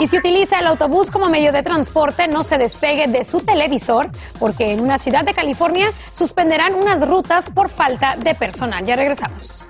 Y 0.00 0.08
si 0.08 0.18
utiliza 0.18 0.58
el 0.58 0.66
autobús 0.66 1.10
como 1.10 1.28
medio 1.28 1.52
de 1.52 1.62
transporte, 1.62 2.26
no 2.26 2.42
se 2.42 2.58
despegue 2.58 3.06
de 3.06 3.24
su 3.24 3.40
televisor, 3.40 4.10
porque 4.38 4.72
en 4.72 4.80
una 4.80 4.98
ciudad 4.98 5.24
de 5.24 5.34
California 5.34 5.92
suspenderán 6.14 6.74
unas 6.74 7.06
rutas 7.06 7.50
por 7.50 7.68
falta 7.68 8.16
de 8.16 8.34
personal. 8.34 8.84
Ya 8.84 8.96
regresamos. 8.96 9.66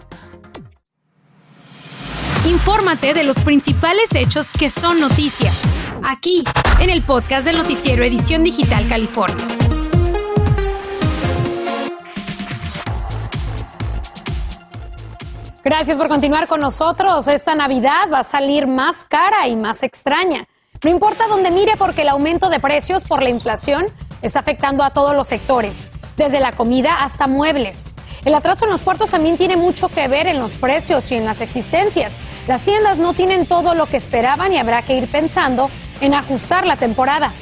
Infórmate 2.47 3.15
de 3.15 3.25
los 3.25 3.41
principales 3.41 4.15
hechos 4.15 4.53
que 4.53 4.71
son 4.71 5.01
noticia. 5.01 5.51
aquí, 6.03 6.45
en 6.81 6.91
el 6.91 7.03
podcast 7.03 7.47
del 7.47 7.57
noticiero 7.57 8.05
Edición 8.05 8.45
Digital 8.45 8.87
California. 8.89 9.74
Gracias 15.65 15.97
por 15.97 16.09
continuar 16.09 16.47
con 16.47 16.61
nosotros. 16.61 17.27
Esta 17.27 17.55
Navidad 17.55 18.11
va 18.13 18.19
a 18.19 18.25
salir 18.25 18.67
más 18.67 19.07
cara 19.09 19.49
y 19.49 19.57
más 19.57 19.83
extraña. 19.83 20.47
No 20.83 20.91
importa 20.91 21.27
dónde 21.27 21.51
mire 21.51 21.73
porque 21.79 22.03
el 22.03 22.11
aumento 22.11 22.51
de 22.51 22.61
precios 22.61 23.07
por 23.07 23.23
la 23.23 23.31
inflación 23.31 23.87
está 24.21 24.41
afectando 24.41 24.85
a 24.85 24.91
todos 24.91 25.17
los 25.17 25.27
sectores, 25.27 25.89
desde 26.19 26.39
la 26.39 26.53
comida 26.53 27.03
hasta 27.03 27.27
muebles. 27.27 27.95
El 28.27 28.35
atraso 28.35 28.67
en 28.67 28.73
los 28.73 28.83
puertos 28.83 29.13
también 29.13 29.39
tiene 29.39 29.57
mucho 29.57 29.89
que 29.89 30.07
ver 30.07 30.27
en 30.27 30.39
los 30.39 30.57
precios 30.57 31.11
y 31.11 31.15
en 31.15 31.25
las 31.25 31.41
existencias. 31.41 32.19
Las 32.47 32.63
tiendas 32.63 32.99
no 32.99 33.15
tienen 33.15 33.47
todo 33.47 33.75
lo 33.75 33.87
que 33.87 33.97
esperaban 33.97 34.53
y 34.53 34.59
habrá 34.59 34.83
que 34.83 34.99
ir 34.99 35.11
pensando 35.11 35.71
en 36.03 36.13
ajustar 36.13 36.67
la 36.67 36.77
temporada. 36.77 37.33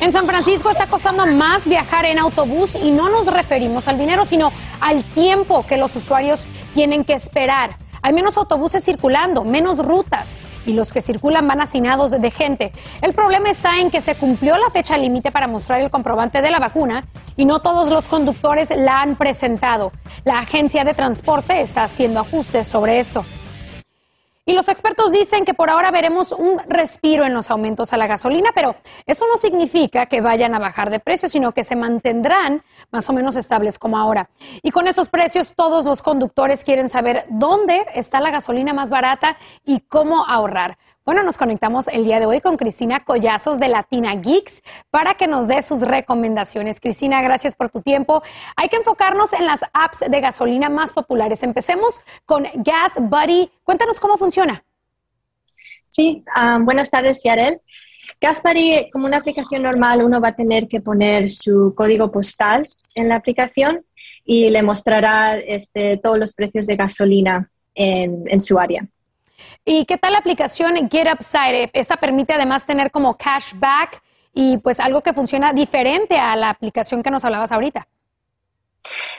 En 0.00 0.12
San 0.12 0.26
Francisco 0.26 0.70
está 0.70 0.86
costando 0.86 1.26
más 1.26 1.66
viajar 1.66 2.04
en 2.06 2.20
autobús 2.20 2.76
y 2.76 2.92
no 2.92 3.08
nos 3.08 3.26
referimos 3.26 3.88
al 3.88 3.98
dinero, 3.98 4.24
sino 4.24 4.52
al 4.80 5.02
tiempo 5.02 5.66
que 5.66 5.76
los 5.76 5.96
usuarios 5.96 6.46
tienen 6.72 7.04
que 7.04 7.14
esperar. 7.14 7.70
Hay 8.00 8.12
menos 8.12 8.36
autobuses 8.36 8.84
circulando, 8.84 9.42
menos 9.42 9.84
rutas 9.84 10.38
y 10.66 10.74
los 10.74 10.92
que 10.92 11.02
circulan 11.02 11.48
van 11.48 11.60
hacinados 11.60 12.12
de 12.12 12.30
gente. 12.30 12.70
El 13.02 13.12
problema 13.12 13.50
está 13.50 13.80
en 13.80 13.90
que 13.90 14.00
se 14.00 14.14
cumplió 14.14 14.56
la 14.56 14.70
fecha 14.70 14.96
límite 14.96 15.32
para 15.32 15.48
mostrar 15.48 15.80
el 15.80 15.90
comprobante 15.90 16.42
de 16.42 16.50
la 16.52 16.60
vacuna 16.60 17.04
y 17.36 17.44
no 17.44 17.58
todos 17.58 17.90
los 17.90 18.06
conductores 18.06 18.70
la 18.70 19.00
han 19.00 19.16
presentado. 19.16 19.90
La 20.24 20.38
agencia 20.38 20.84
de 20.84 20.94
transporte 20.94 21.60
está 21.60 21.82
haciendo 21.82 22.20
ajustes 22.20 22.68
sobre 22.68 23.00
eso. 23.00 23.24
Y 24.48 24.54
los 24.54 24.70
expertos 24.70 25.12
dicen 25.12 25.44
que 25.44 25.52
por 25.52 25.68
ahora 25.68 25.90
veremos 25.90 26.32
un 26.32 26.58
respiro 26.68 27.26
en 27.26 27.34
los 27.34 27.50
aumentos 27.50 27.92
a 27.92 27.98
la 27.98 28.06
gasolina, 28.06 28.50
pero 28.54 28.76
eso 29.04 29.26
no 29.30 29.36
significa 29.36 30.06
que 30.06 30.22
vayan 30.22 30.54
a 30.54 30.58
bajar 30.58 30.88
de 30.88 31.00
precio, 31.00 31.28
sino 31.28 31.52
que 31.52 31.64
se 31.64 31.76
mantendrán 31.76 32.62
más 32.90 33.10
o 33.10 33.12
menos 33.12 33.36
estables 33.36 33.78
como 33.78 33.98
ahora. 33.98 34.30
Y 34.62 34.70
con 34.70 34.88
esos 34.88 35.10
precios, 35.10 35.52
todos 35.54 35.84
los 35.84 36.00
conductores 36.00 36.64
quieren 36.64 36.88
saber 36.88 37.26
dónde 37.28 37.84
está 37.94 38.22
la 38.22 38.30
gasolina 38.30 38.72
más 38.72 38.88
barata 38.88 39.36
y 39.66 39.80
cómo 39.80 40.24
ahorrar. 40.24 40.78
Bueno, 41.08 41.22
nos 41.22 41.38
conectamos 41.38 41.88
el 41.88 42.04
día 42.04 42.20
de 42.20 42.26
hoy 42.26 42.42
con 42.42 42.58
Cristina 42.58 43.02
Collazos 43.02 43.58
de 43.58 43.68
Latina 43.68 44.14
Geeks 44.14 44.62
para 44.90 45.14
que 45.14 45.26
nos 45.26 45.48
dé 45.48 45.62
sus 45.62 45.80
recomendaciones. 45.80 46.80
Cristina, 46.80 47.22
gracias 47.22 47.54
por 47.54 47.70
tu 47.70 47.80
tiempo. 47.80 48.22
Hay 48.56 48.68
que 48.68 48.76
enfocarnos 48.76 49.32
en 49.32 49.46
las 49.46 49.62
apps 49.72 50.00
de 50.00 50.20
gasolina 50.20 50.68
más 50.68 50.92
populares. 50.92 51.42
Empecemos 51.42 52.02
con 52.26 52.44
Gas 52.56 52.98
Buddy. 53.00 53.50
Cuéntanos 53.64 54.00
cómo 54.00 54.18
funciona. 54.18 54.62
Sí, 55.88 56.22
um, 56.36 56.66
buenas 56.66 56.90
tardes, 56.90 57.22
Yarel. 57.24 57.58
Gas 58.20 58.42
Buddy, 58.42 58.90
como 58.90 59.06
una 59.06 59.16
aplicación 59.16 59.62
normal, 59.62 60.04
uno 60.04 60.20
va 60.20 60.28
a 60.28 60.36
tener 60.36 60.68
que 60.68 60.82
poner 60.82 61.30
su 61.30 61.72
código 61.74 62.12
postal 62.12 62.66
en 62.96 63.08
la 63.08 63.14
aplicación 63.14 63.82
y 64.26 64.50
le 64.50 64.62
mostrará 64.62 65.38
este, 65.38 65.96
todos 65.96 66.18
los 66.18 66.34
precios 66.34 66.66
de 66.66 66.76
gasolina 66.76 67.50
en 67.74 68.42
su 68.42 68.58
área. 68.58 68.86
¿Y 69.64 69.84
qué 69.84 69.98
tal 69.98 70.12
la 70.12 70.18
aplicación 70.18 70.88
Get 70.90 71.08
Upside? 71.12 71.70
Esta 71.72 71.96
permite 71.96 72.32
además 72.32 72.66
tener 72.66 72.90
como 72.90 73.16
cashback 73.16 74.02
y 74.32 74.58
pues 74.58 74.80
algo 74.80 75.02
que 75.02 75.12
funciona 75.12 75.52
diferente 75.52 76.18
a 76.18 76.36
la 76.36 76.50
aplicación 76.50 77.02
que 77.02 77.10
nos 77.10 77.24
hablabas 77.24 77.52
ahorita. 77.52 77.88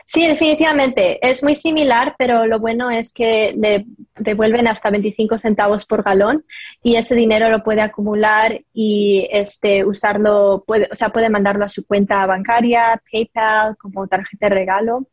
Sí, 0.05 0.25
definitivamente. 0.27 1.19
Es 1.27 1.43
muy 1.43 1.55
similar, 1.55 2.15
pero 2.17 2.45
lo 2.47 2.59
bueno 2.59 2.89
es 2.89 3.13
que 3.13 3.53
le 3.55 3.85
devuelven 4.17 4.67
hasta 4.67 4.89
25 4.89 5.37
centavos 5.37 5.85
por 5.85 6.03
galón 6.03 6.45
y 6.81 6.95
ese 6.95 7.15
dinero 7.15 7.49
lo 7.49 7.63
puede 7.63 7.81
acumular 7.81 8.61
y 8.73 9.27
este, 9.31 9.85
usarlo, 9.85 10.63
puede, 10.65 10.87
o 10.91 10.95
sea, 10.95 11.09
puede 11.09 11.29
mandarlo 11.29 11.65
a 11.65 11.69
su 11.69 11.85
cuenta 11.85 12.25
bancaria, 12.25 13.01
PayPal, 13.11 13.77
como 13.77 14.07
tarjeta 14.07 14.49
de 14.49 14.55
regalo 14.55 15.07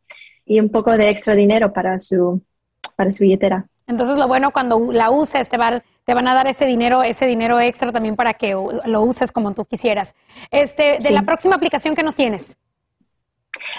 y 0.46 0.60
un 0.60 0.70
poco 0.70 0.96
de 0.96 1.10
extra 1.10 1.34
dinero 1.34 1.72
para 1.72 1.98
su, 1.98 2.42
para 2.96 3.12
su 3.12 3.25
billetera. 3.25 3.66
Entonces, 3.86 4.16
lo 4.16 4.26
bueno 4.26 4.50
cuando 4.50 4.92
la 4.92 5.10
uses, 5.10 5.48
te, 5.48 5.58
te 6.04 6.14
van 6.14 6.28
a 6.28 6.34
dar 6.34 6.46
ese 6.46 6.66
dinero, 6.66 7.02
ese 7.02 7.26
dinero 7.26 7.60
extra 7.60 7.92
también 7.92 8.16
para 8.16 8.34
que 8.34 8.52
lo 8.52 9.02
uses 9.02 9.32
como 9.32 9.54
tú 9.54 9.64
quisieras. 9.64 10.14
Este, 10.50 10.98
de 11.00 11.10
la 11.10 11.22
próxima 11.22 11.56
aplicación 11.56 11.94
que 11.94 12.02
nos 12.02 12.14
tienes. 12.14 12.56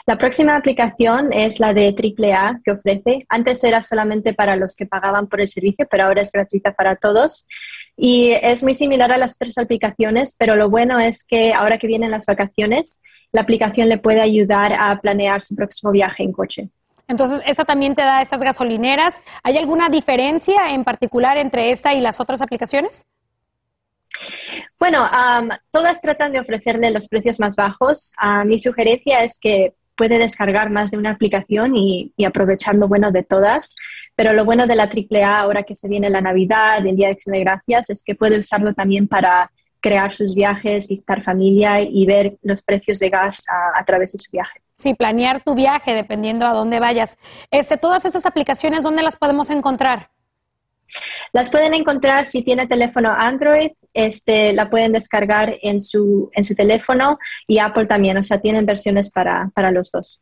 La 0.05 0.17
próxima 0.17 0.55
aplicación 0.55 1.31
es 1.31 1.59
la 1.59 1.73
de 1.73 1.89
AAA 1.89 2.61
que 2.63 2.71
ofrece. 2.71 3.25
Antes 3.29 3.63
era 3.63 3.81
solamente 3.81 4.33
para 4.33 4.55
los 4.55 4.75
que 4.75 4.85
pagaban 4.85 5.27
por 5.27 5.41
el 5.41 5.47
servicio, 5.47 5.87
pero 5.89 6.05
ahora 6.05 6.21
es 6.21 6.31
gratuita 6.31 6.73
para 6.73 6.95
todos. 6.95 7.47
Y 7.95 8.31
es 8.41 8.63
muy 8.63 8.73
similar 8.73 9.11
a 9.11 9.17
las 9.17 9.35
otras 9.35 9.57
aplicaciones, 9.57 10.35
pero 10.37 10.55
lo 10.55 10.69
bueno 10.69 10.99
es 10.99 11.23
que 11.23 11.53
ahora 11.53 11.77
que 11.77 11.87
vienen 11.87 12.11
las 12.11 12.25
vacaciones, 12.25 13.01
la 13.31 13.41
aplicación 13.41 13.89
le 13.89 13.97
puede 13.97 14.21
ayudar 14.21 14.73
a 14.73 14.99
planear 14.99 15.41
su 15.41 15.55
próximo 15.55 15.91
viaje 15.91 16.23
en 16.23 16.31
coche. 16.31 16.69
Entonces, 17.07 17.41
esa 17.45 17.63
también 17.63 17.95
te 17.95 18.01
da 18.01 18.21
esas 18.21 18.41
gasolineras. 18.41 19.21
¿Hay 19.43 19.57
alguna 19.57 19.89
diferencia 19.89 20.69
en 20.71 20.83
particular 20.83 21.37
entre 21.37 21.71
esta 21.71 21.93
y 21.93 22.01
las 22.01 22.19
otras 22.19 22.41
aplicaciones? 22.41 23.05
Bueno, 24.79 25.09
todas 25.71 26.01
tratan 26.01 26.31
de 26.31 26.39
ofrecerle 26.39 26.91
los 26.91 27.07
precios 27.07 27.39
más 27.39 27.55
bajos. 27.55 28.13
mi 28.45 28.59
sugerencia 28.59 29.23
es 29.23 29.39
que 29.39 29.73
puede 29.95 30.19
descargar 30.19 30.69
más 30.69 30.91
de 30.91 30.97
una 30.97 31.09
aplicación 31.11 31.75
y, 31.75 32.13
y, 32.15 32.25
aprovechando 32.25 32.87
bueno 32.87 33.11
de 33.11 33.23
todas. 33.23 33.75
Pero 34.15 34.33
lo 34.33 34.45
bueno 34.45 34.67
de 34.67 34.75
la 34.75 34.83
AAA 34.83 35.39
ahora 35.39 35.63
que 35.63 35.75
se 35.75 35.87
viene 35.87 36.09
la 36.09 36.21
Navidad, 36.21 36.85
el 36.85 36.95
Día 36.95 37.07
de 37.07 37.13
Acción 37.13 37.33
de 37.33 37.39
Gracias, 37.39 37.89
es 37.89 38.03
que 38.03 38.15
puede 38.15 38.37
usarlo 38.37 38.73
también 38.73 39.07
para 39.07 39.51
crear 39.81 40.13
sus 40.13 40.35
viajes, 40.35 40.87
visitar 40.87 41.23
familia 41.23 41.81
y 41.81 42.05
ver 42.05 42.37
los 42.41 42.61
precios 42.61 42.99
de 42.99 43.09
gas 43.09 43.45
a, 43.75 43.83
través 43.85 44.13
de 44.13 44.19
su 44.19 44.31
viaje. 44.31 44.61
Sí, 44.75 44.93
planear 44.93 45.43
tu 45.43 45.55
viaje 45.55 45.93
dependiendo 45.93 46.45
a 46.45 46.53
dónde 46.53 46.79
vayas. 46.79 47.17
Este, 47.51 47.77
todas 47.77 48.05
estas 48.05 48.25
aplicaciones, 48.25 48.83
¿dónde 48.83 49.03
las 49.03 49.15
podemos 49.15 49.49
encontrar? 49.49 50.09
Las 51.33 51.51
pueden 51.51 51.73
encontrar 51.73 52.25
si 52.25 52.43
tiene 52.43 52.67
teléfono 52.67 53.11
Android, 53.11 53.71
este, 53.93 54.53
la 54.53 54.69
pueden 54.69 54.93
descargar 54.93 55.57
en 55.61 55.79
su, 55.79 56.29
en 56.33 56.45
su 56.45 56.55
teléfono 56.55 57.17
y 57.45 57.59
Apple 57.59 57.87
también, 57.87 58.17
o 58.17 58.23
sea, 58.23 58.39
tienen 58.39 58.65
versiones 58.65 59.09
para, 59.09 59.49
para 59.53 59.71
los 59.71 59.91
dos. 59.91 60.21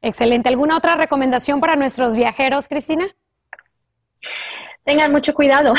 Excelente. 0.00 0.48
¿Alguna 0.48 0.76
otra 0.76 0.96
recomendación 0.96 1.60
para 1.60 1.76
nuestros 1.76 2.14
viajeros, 2.14 2.68
Cristina? 2.68 3.08
Tengan 4.88 5.12
mucho 5.12 5.34
cuidado 5.34 5.74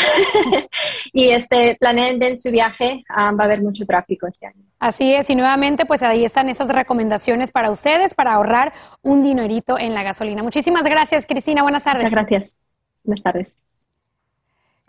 y 1.13 1.29
este, 1.29 1.75
planeen 1.79 2.19
bien 2.19 2.37
su 2.37 2.51
viaje, 2.51 3.03
ah, 3.09 3.31
va 3.31 3.45
a 3.45 3.47
haber 3.47 3.63
mucho 3.63 3.83
tráfico 3.83 4.27
este 4.27 4.45
año. 4.45 4.63
Así 4.77 5.15
es, 5.15 5.31
y 5.31 5.35
nuevamente 5.35 5.87
pues 5.87 6.03
ahí 6.03 6.23
están 6.23 6.47
esas 6.47 6.69
recomendaciones 6.69 7.51
para 7.51 7.71
ustedes 7.71 8.13
para 8.13 8.33
ahorrar 8.33 8.71
un 9.01 9.23
dinerito 9.23 9.79
en 9.79 9.95
la 9.95 10.03
gasolina. 10.03 10.43
Muchísimas 10.43 10.85
gracias, 10.85 11.25
Cristina. 11.25 11.63
Buenas 11.63 11.83
tardes. 11.83 12.03
Muchas 12.03 12.19
gracias. 12.19 12.59
Buenas 13.03 13.23
tardes. 13.23 13.57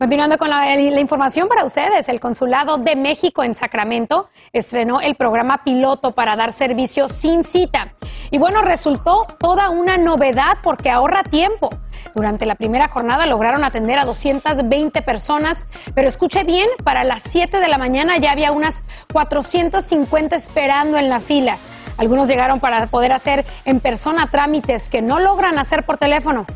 Continuando 0.00 0.38
con 0.38 0.48
la, 0.48 0.80
información 0.80 1.46
para 1.46 1.62
ustedes, 1.62 2.08
el 2.08 2.20
Consulado 2.20 2.78
de 2.78 2.96
México 2.96 3.44
en 3.44 3.54
Sacramento 3.54 4.30
estrenó 4.50 5.02
el 5.02 5.14
programa 5.14 5.62
piloto 5.62 6.12
para 6.12 6.36
dar 6.36 6.54
servicio 6.54 7.06
sin 7.10 7.44
cita. 7.44 7.92
Y 8.30 8.38
bueno, 8.38 8.62
resultó 8.62 9.26
toda 9.38 9.68
una 9.68 9.98
novedad 9.98 10.56
porque 10.62 10.88
ahorra 10.88 11.22
tiempo. 11.22 11.68
Durante 12.14 12.46
la 12.46 12.54
primera 12.54 12.88
jornada 12.88 13.26
lograron 13.26 13.62
atender 13.62 13.98
a 13.98 14.06
220 14.06 15.02
personas, 15.02 15.66
pero 15.94 16.08
escuche 16.08 16.44
bien, 16.44 16.70
para 16.82 17.04
las 17.04 17.22
7 17.24 17.60
de 17.60 17.68
la 17.68 17.76
mañana 17.76 18.16
ya 18.16 18.32
había 18.32 18.52
unas 18.52 18.82
450 19.12 20.34
esperando 20.34 20.96
en 20.96 21.10
la 21.10 21.20
fila. 21.20 21.58
Algunos 21.98 22.26
llegaron 22.26 22.58
para 22.58 22.86
poder 22.86 23.12
hacer 23.12 23.44
en 23.66 23.80
persona 23.80 24.28
trámites 24.28 24.88
que 24.88 25.02
no 25.02 25.20
logran 25.20 25.58
hacer 25.58 25.82
por 25.84 25.98
teléfono. 25.98 26.46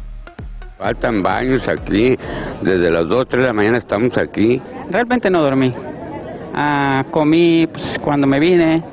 Faltan 0.85 1.23
baños 1.23 1.67
aquí, 1.67 2.14
desde 2.61 2.91
las 2.91 3.09
2, 3.09 3.26
3 3.26 3.43
de 3.43 3.47
la 3.47 3.55
mañana 3.55 3.79
estamos 3.79 4.19
aquí. 4.19 4.61
Realmente 4.91 5.31
no 5.31 5.41
dormí. 5.41 5.75
Ah, 6.53 7.07
comí 7.11 7.67
pues, 7.73 7.99
cuando 8.03 8.26
me 8.26 8.38
vine. 8.38 8.85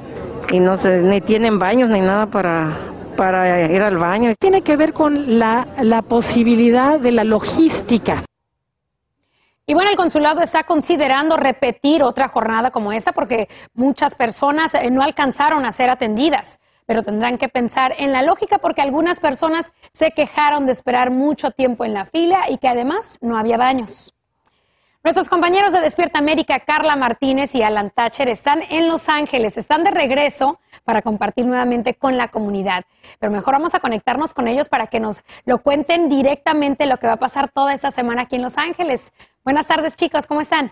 Y 0.53 0.61
no 0.61 0.77
se, 0.77 1.01
ni 1.01 1.19
tienen 1.19 1.59
baños 1.59 1.89
ni 1.89 1.99
nada 1.99 2.27
para, 2.27 2.77
para 3.17 3.69
ir 3.69 3.83
al 3.83 3.97
baño. 3.97 4.31
Tiene 4.39 4.61
que 4.61 4.77
ver 4.77 4.93
con 4.93 5.37
la, 5.37 5.67
la 5.81 6.01
posibilidad 6.01 6.97
de 6.97 7.11
la 7.11 7.25
logística. 7.25 8.23
Y 9.65 9.73
bueno, 9.73 9.89
el 9.89 9.97
consulado 9.97 10.39
está 10.39 10.63
considerando 10.63 11.35
repetir 11.35 12.03
otra 12.03 12.29
jornada 12.29 12.71
como 12.71 12.93
esa 12.93 13.11
porque 13.11 13.49
muchas 13.73 14.15
personas 14.15 14.75
eh, 14.75 14.89
no 14.89 15.03
alcanzaron 15.03 15.65
a 15.65 15.73
ser 15.73 15.89
atendidas 15.89 16.61
pero 16.85 17.03
tendrán 17.03 17.37
que 17.37 17.49
pensar 17.49 17.93
en 17.97 18.11
la 18.11 18.21
lógica 18.21 18.57
porque 18.57 18.81
algunas 18.81 19.19
personas 19.19 19.73
se 19.91 20.11
quejaron 20.11 20.65
de 20.65 20.71
esperar 20.71 21.11
mucho 21.11 21.51
tiempo 21.51 21.85
en 21.85 21.93
la 21.93 22.05
fila 22.05 22.49
y 22.49 22.57
que 22.57 22.67
además 22.67 23.17
no 23.21 23.37
había 23.37 23.57
baños. 23.57 24.13
Nuestros 25.03 25.29
compañeros 25.29 25.73
de 25.73 25.81
Despierta 25.81 26.19
América, 26.19 26.59
Carla 26.59 26.95
Martínez 26.95 27.55
y 27.55 27.63
Alan 27.63 27.89
Thatcher, 27.89 28.29
están 28.29 28.61
en 28.69 28.87
Los 28.87 29.09
Ángeles, 29.09 29.57
están 29.57 29.83
de 29.83 29.89
regreso 29.89 30.59
para 30.83 31.01
compartir 31.01 31.47
nuevamente 31.47 31.95
con 31.95 32.17
la 32.17 32.27
comunidad. 32.27 32.83
Pero 33.17 33.31
mejor 33.31 33.55
vamos 33.55 33.73
a 33.73 33.79
conectarnos 33.79 34.35
con 34.35 34.47
ellos 34.47 34.69
para 34.69 34.85
que 34.85 34.99
nos 34.99 35.23
lo 35.45 35.63
cuenten 35.63 36.07
directamente 36.07 36.85
lo 36.85 36.97
que 36.97 37.07
va 37.07 37.13
a 37.13 37.17
pasar 37.17 37.49
toda 37.49 37.73
esta 37.73 37.89
semana 37.89 38.23
aquí 38.23 38.35
en 38.35 38.43
Los 38.43 38.59
Ángeles. 38.59 39.11
Buenas 39.43 39.65
tardes, 39.65 39.95
chicos, 39.95 40.27
¿cómo 40.27 40.41
están? 40.41 40.71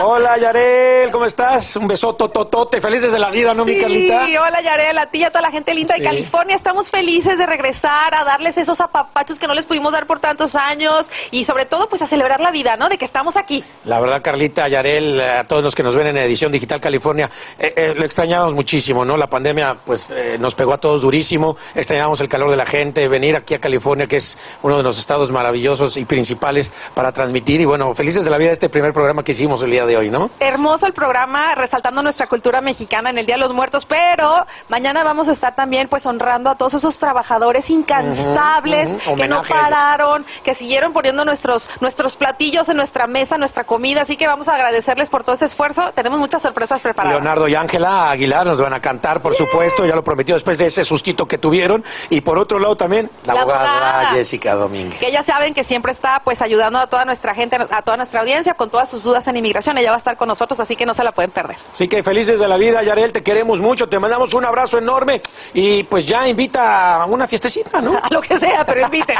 Hola 0.00 0.38
Yarel, 0.38 1.10
¿cómo 1.10 1.24
estás? 1.24 1.74
Un 1.76 1.88
besoto 1.88 2.28
totote, 2.28 2.80
felices 2.80 3.12
de 3.12 3.18
la 3.18 3.30
vida, 3.30 3.54
¿no, 3.54 3.64
mi 3.64 3.78
Carlita? 3.78 4.26
Sí, 4.26 4.36
hola 4.36 4.60
Yarel, 4.60 4.96
a 4.98 5.06
ti 5.06 5.18
y 5.18 5.24
a 5.24 5.30
toda 5.30 5.42
la 5.42 5.50
gente 5.50 5.74
linda 5.74 5.94
Sí. 5.94 6.00
de 6.00 6.06
California. 6.06 6.54
Estamos 6.54 6.90
felices 6.90 7.38
de 7.38 7.46
regresar 7.46 8.14
a 8.14 8.24
darles 8.24 8.58
esos 8.58 8.80
apapachos 8.80 9.38
que 9.38 9.46
no 9.46 9.54
les 9.54 9.66
pudimos 9.66 9.92
dar 9.92 10.06
por 10.06 10.20
tantos 10.20 10.54
años 10.54 11.10
y 11.30 11.44
sobre 11.44 11.66
todo 11.66 11.88
pues 11.88 12.02
a 12.02 12.06
celebrar 12.06 12.40
la 12.40 12.50
vida, 12.50 12.76
¿no? 12.76 12.88
De 12.88 12.96
que 12.98 13.04
estamos 13.04 13.36
aquí. 13.36 13.64
La 13.84 13.98
verdad, 14.00 14.22
Carlita, 14.22 14.68
Yarel, 14.68 15.20
a 15.20 15.44
todos 15.44 15.64
los 15.64 15.74
que 15.74 15.82
nos 15.82 15.94
ven 15.96 16.06
en 16.08 16.16
Edición 16.18 16.52
Digital 16.52 16.80
California, 16.80 17.28
eh, 17.58 17.72
eh, 17.76 17.94
lo 17.96 18.04
extrañamos 18.04 18.54
muchísimo, 18.54 19.04
¿no? 19.04 19.16
La 19.16 19.28
pandemia, 19.28 19.76
pues, 19.84 20.10
eh, 20.10 20.36
nos 20.38 20.54
pegó 20.54 20.74
a 20.74 20.78
todos 20.78 21.02
durísimo, 21.02 21.56
extrañamos 21.74 22.20
el 22.20 22.28
calor 22.28 22.50
de 22.50 22.56
la 22.56 22.66
gente, 22.66 23.08
venir 23.08 23.34
aquí 23.36 23.54
a 23.54 23.60
California, 23.60 24.06
que 24.06 24.16
es 24.16 24.38
uno 24.62 24.76
de 24.76 24.82
los 24.82 24.98
estados 24.98 25.30
maravillosos 25.32 25.96
y 25.96 26.04
principales 26.04 26.70
para 26.94 27.12
transmitir, 27.12 27.60
y 27.60 27.64
bueno, 27.64 27.92
felices 27.94 28.24
de 28.24 28.30
la 28.30 28.38
vida 28.38 28.48
de 28.48 28.54
este 28.54 28.68
primer 28.68 28.92
programa 28.92 29.24
que 29.24 29.27
hicimos 29.32 29.62
el 29.62 29.70
día 29.70 29.86
de 29.86 29.96
hoy, 29.96 30.10
¿no? 30.10 30.30
Hermoso 30.40 30.86
el 30.86 30.92
programa, 30.92 31.54
resaltando 31.54 32.02
nuestra 32.02 32.26
cultura 32.26 32.60
mexicana 32.60 33.10
en 33.10 33.18
el 33.18 33.26
Día 33.26 33.36
de 33.36 33.40
los 33.40 33.52
Muertos, 33.52 33.86
pero 33.86 34.46
mañana 34.68 35.04
vamos 35.04 35.28
a 35.28 35.32
estar 35.32 35.54
también 35.54 35.88
pues 35.88 36.06
honrando 36.06 36.50
a 36.50 36.54
todos 36.56 36.74
esos 36.74 36.98
trabajadores 36.98 37.70
incansables 37.70 38.96
que 39.16 39.28
no 39.28 39.42
pararon, 39.42 40.24
que 40.42 40.54
siguieron 40.54 40.92
poniendo 40.92 41.24
nuestros, 41.24 41.70
nuestros 41.80 42.16
platillos 42.16 42.68
en 42.68 42.76
nuestra 42.76 43.06
mesa, 43.06 43.38
nuestra 43.38 43.64
comida, 43.64 44.02
así 44.02 44.16
que 44.16 44.26
vamos 44.26 44.48
a 44.48 44.54
agradecerles 44.54 45.08
por 45.10 45.24
todo 45.24 45.34
ese 45.34 45.44
esfuerzo. 45.46 45.92
Tenemos 45.94 46.18
muchas 46.18 46.42
sorpresas 46.42 46.80
preparadas. 46.80 47.18
Leonardo 47.18 47.48
y 47.48 47.54
Ángela 47.54 48.10
Aguilar 48.10 48.46
nos 48.46 48.60
van 48.60 48.74
a 48.74 48.80
cantar, 48.80 49.20
por 49.20 49.34
supuesto, 49.34 49.86
ya 49.86 49.94
lo 49.94 50.04
prometió 50.04 50.34
después 50.34 50.58
de 50.58 50.66
ese 50.66 50.84
sustito 50.84 51.26
que 51.26 51.38
tuvieron, 51.38 51.84
y 52.10 52.20
por 52.20 52.38
otro 52.38 52.58
lado 52.58 52.76
también, 52.76 53.10
la, 53.24 53.34
La 53.34 53.40
abogada, 53.42 53.72
abogada. 53.72 54.06
Jessica 54.10 54.54
Domínguez. 54.54 54.98
que 55.00 55.10
ya 55.10 55.22
saben 55.22 55.54
que 55.54 55.64
siempre 55.64 55.92
está 55.92 56.20
pues 56.24 56.42
ayudando 56.42 56.78
a 56.78 56.86
toda 56.86 57.04
nuestra 57.04 57.34
gente, 57.34 57.56
a 57.56 57.82
toda 57.82 57.96
nuestra 57.96 58.20
audiencia 58.20 58.54
con 58.54 58.70
todas 58.70 58.88
sus 58.90 59.02
dudas 59.02 59.17
en 59.26 59.36
inmigración. 59.36 59.76
Ella 59.78 59.90
va 59.90 59.96
a 59.96 59.98
estar 59.98 60.16
con 60.16 60.28
nosotros, 60.28 60.60
así 60.60 60.76
que 60.76 60.86
no 60.86 60.94
se 60.94 61.02
la 61.02 61.12
pueden 61.12 61.30
perder. 61.30 61.56
Así 61.72 61.88
que 61.88 62.02
felices 62.02 62.38
de 62.38 62.46
la 62.46 62.56
vida, 62.56 62.82
Yarel, 62.82 63.12
te 63.12 63.22
queremos 63.22 63.58
mucho, 63.58 63.88
te 63.88 63.98
mandamos 63.98 64.34
un 64.34 64.44
abrazo 64.44 64.78
enorme 64.78 65.20
y 65.54 65.82
pues 65.84 66.06
ya 66.06 66.28
invita 66.28 67.02
a 67.02 67.06
una 67.06 67.26
fiestecita, 67.26 67.80
¿no? 67.80 67.98
A 68.02 68.08
lo 68.10 68.20
que 68.20 68.38
sea, 68.38 68.64
pero 68.64 68.82
inviten. 68.82 69.16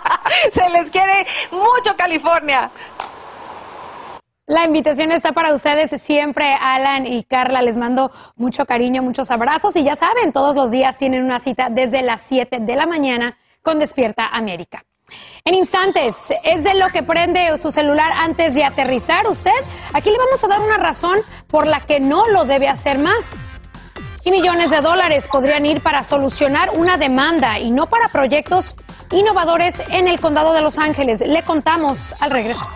se 0.52 0.68
les 0.70 0.90
quiere 0.90 1.26
mucho 1.50 1.94
California. 1.96 2.70
La 4.46 4.64
invitación 4.64 5.12
está 5.12 5.32
para 5.32 5.54
ustedes 5.54 5.90
siempre, 6.02 6.52
Alan 6.60 7.06
y 7.06 7.22
Carla. 7.22 7.62
Les 7.62 7.78
mando 7.78 8.10
mucho 8.36 8.66
cariño, 8.66 9.02
muchos 9.02 9.30
abrazos 9.30 9.76
y 9.76 9.84
ya 9.84 9.94
saben, 9.94 10.32
todos 10.32 10.56
los 10.56 10.70
días 10.70 10.96
tienen 10.96 11.22
una 11.22 11.38
cita 11.38 11.68
desde 11.70 12.02
las 12.02 12.22
7 12.22 12.58
de 12.60 12.76
la 12.76 12.86
mañana 12.86 13.38
con 13.62 13.78
Despierta 13.78 14.26
América. 14.26 14.84
En 15.44 15.54
instantes, 15.54 16.32
¿es 16.44 16.62
de 16.62 16.74
lo 16.74 16.88
que 16.88 17.02
prende 17.02 17.58
su 17.58 17.72
celular 17.72 18.12
antes 18.16 18.54
de 18.54 18.64
aterrizar 18.64 19.26
usted? 19.26 19.50
Aquí 19.92 20.10
le 20.10 20.18
vamos 20.18 20.44
a 20.44 20.46
dar 20.46 20.60
una 20.60 20.76
razón 20.76 21.18
por 21.48 21.66
la 21.66 21.80
que 21.80 21.98
no 21.98 22.28
lo 22.28 22.44
debe 22.44 22.68
hacer 22.68 22.98
más. 22.98 23.52
Y 24.24 24.30
millones 24.30 24.70
de 24.70 24.80
dólares 24.80 25.26
podrían 25.30 25.66
ir 25.66 25.80
para 25.80 26.04
solucionar 26.04 26.70
una 26.76 26.96
demanda 26.96 27.58
y 27.58 27.72
no 27.72 27.88
para 27.88 28.06
proyectos 28.08 28.76
innovadores 29.10 29.82
en 29.90 30.06
el 30.06 30.20
condado 30.20 30.52
de 30.52 30.60
Los 30.60 30.78
Ángeles. 30.78 31.20
Le 31.26 31.42
contamos 31.42 32.14
al 32.20 32.30
regresar. 32.30 32.68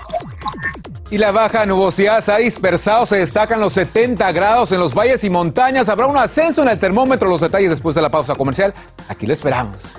Y 1.09 1.19
la 1.19 1.31
baja 1.31 1.65
nubosidad 1.67 2.21
se 2.21 2.33
ha 2.33 2.39
dispersado, 2.39 3.07
se 3.07 3.19
destacan 3.19 3.61
los 3.61 3.75
70 3.75 4.33
grados 4.33 4.73
en 4.73 4.81
los 4.81 4.93
valles 4.93 5.23
y 5.23 5.31
montañas. 5.31 5.89
Habrá 5.89 6.09
un 6.09 6.19
ascenso 6.19 6.63
en 6.63 6.69
el 6.69 6.81
termómetro, 6.81 7.29
los 7.29 7.41
detalles 7.41 7.71
después 7.71 7.95
de 7.95 8.03
la 8.03 8.11
pausa 8.11 8.35
comercial. 8.35 8.75
Aquí 9.09 9.25
lo 9.25 9.33
esperamos. 9.33 9.99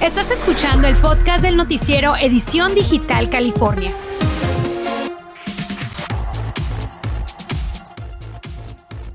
Estás 0.00 0.30
escuchando 0.30 0.86
el 0.86 0.96
podcast 0.96 1.42
del 1.42 1.56
noticiero 1.56 2.16
Edición 2.16 2.74
Digital 2.74 3.30
California. 3.30 3.92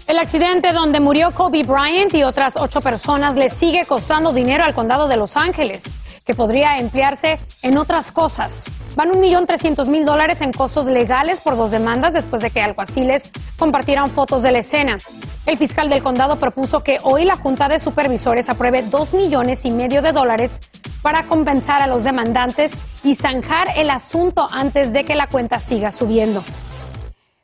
El 0.07 0.17
accidente 0.17 0.73
donde 0.73 0.99
murió 0.99 1.31
Kobe 1.31 1.63
Bryant 1.63 2.13
y 2.15 2.23
otras 2.23 2.57
ocho 2.57 2.81
personas 2.81 3.35
le 3.35 3.49
sigue 3.49 3.85
costando 3.85 4.33
dinero 4.33 4.65
al 4.65 4.73
condado 4.73 5.07
de 5.07 5.17
Los 5.17 5.37
Ángeles, 5.37 5.93
que 6.25 6.35
podría 6.35 6.77
emplearse 6.77 7.39
en 7.61 7.77
otras 7.77 8.11
cosas. 8.11 8.69
Van 8.95 9.11
un 9.11 9.21
millón 9.21 9.47
trescientos 9.47 9.89
mil 9.89 10.05
dólares 10.05 10.41
en 10.41 10.51
costos 10.51 10.87
legales 10.87 11.41
por 11.41 11.55
dos 11.57 11.71
demandas 11.71 12.13
después 12.13 12.41
de 12.41 12.49
que 12.49 12.61
alguaciles 12.61 13.31
compartieran 13.57 14.09
fotos 14.09 14.43
de 14.43 14.51
la 14.51 14.59
escena. 14.59 14.97
El 15.45 15.57
fiscal 15.57 15.89
del 15.89 16.03
condado 16.03 16.35
propuso 16.35 16.83
que 16.83 16.99
hoy 17.03 17.25
la 17.25 17.35
Junta 17.35 17.67
de 17.67 17.79
Supervisores 17.79 18.49
apruebe 18.49 18.83
dos 18.83 19.13
millones 19.13 19.65
y 19.65 19.71
medio 19.71 20.01
de 20.01 20.11
dólares 20.11 20.59
para 21.01 21.23
compensar 21.23 21.81
a 21.81 21.87
los 21.87 22.03
demandantes 22.03 22.73
y 23.03 23.15
zanjar 23.15 23.69
el 23.75 23.89
asunto 23.89 24.47
antes 24.51 24.93
de 24.93 25.03
que 25.03 25.15
la 25.15 25.27
cuenta 25.27 25.59
siga 25.59 25.89
subiendo. 25.89 26.43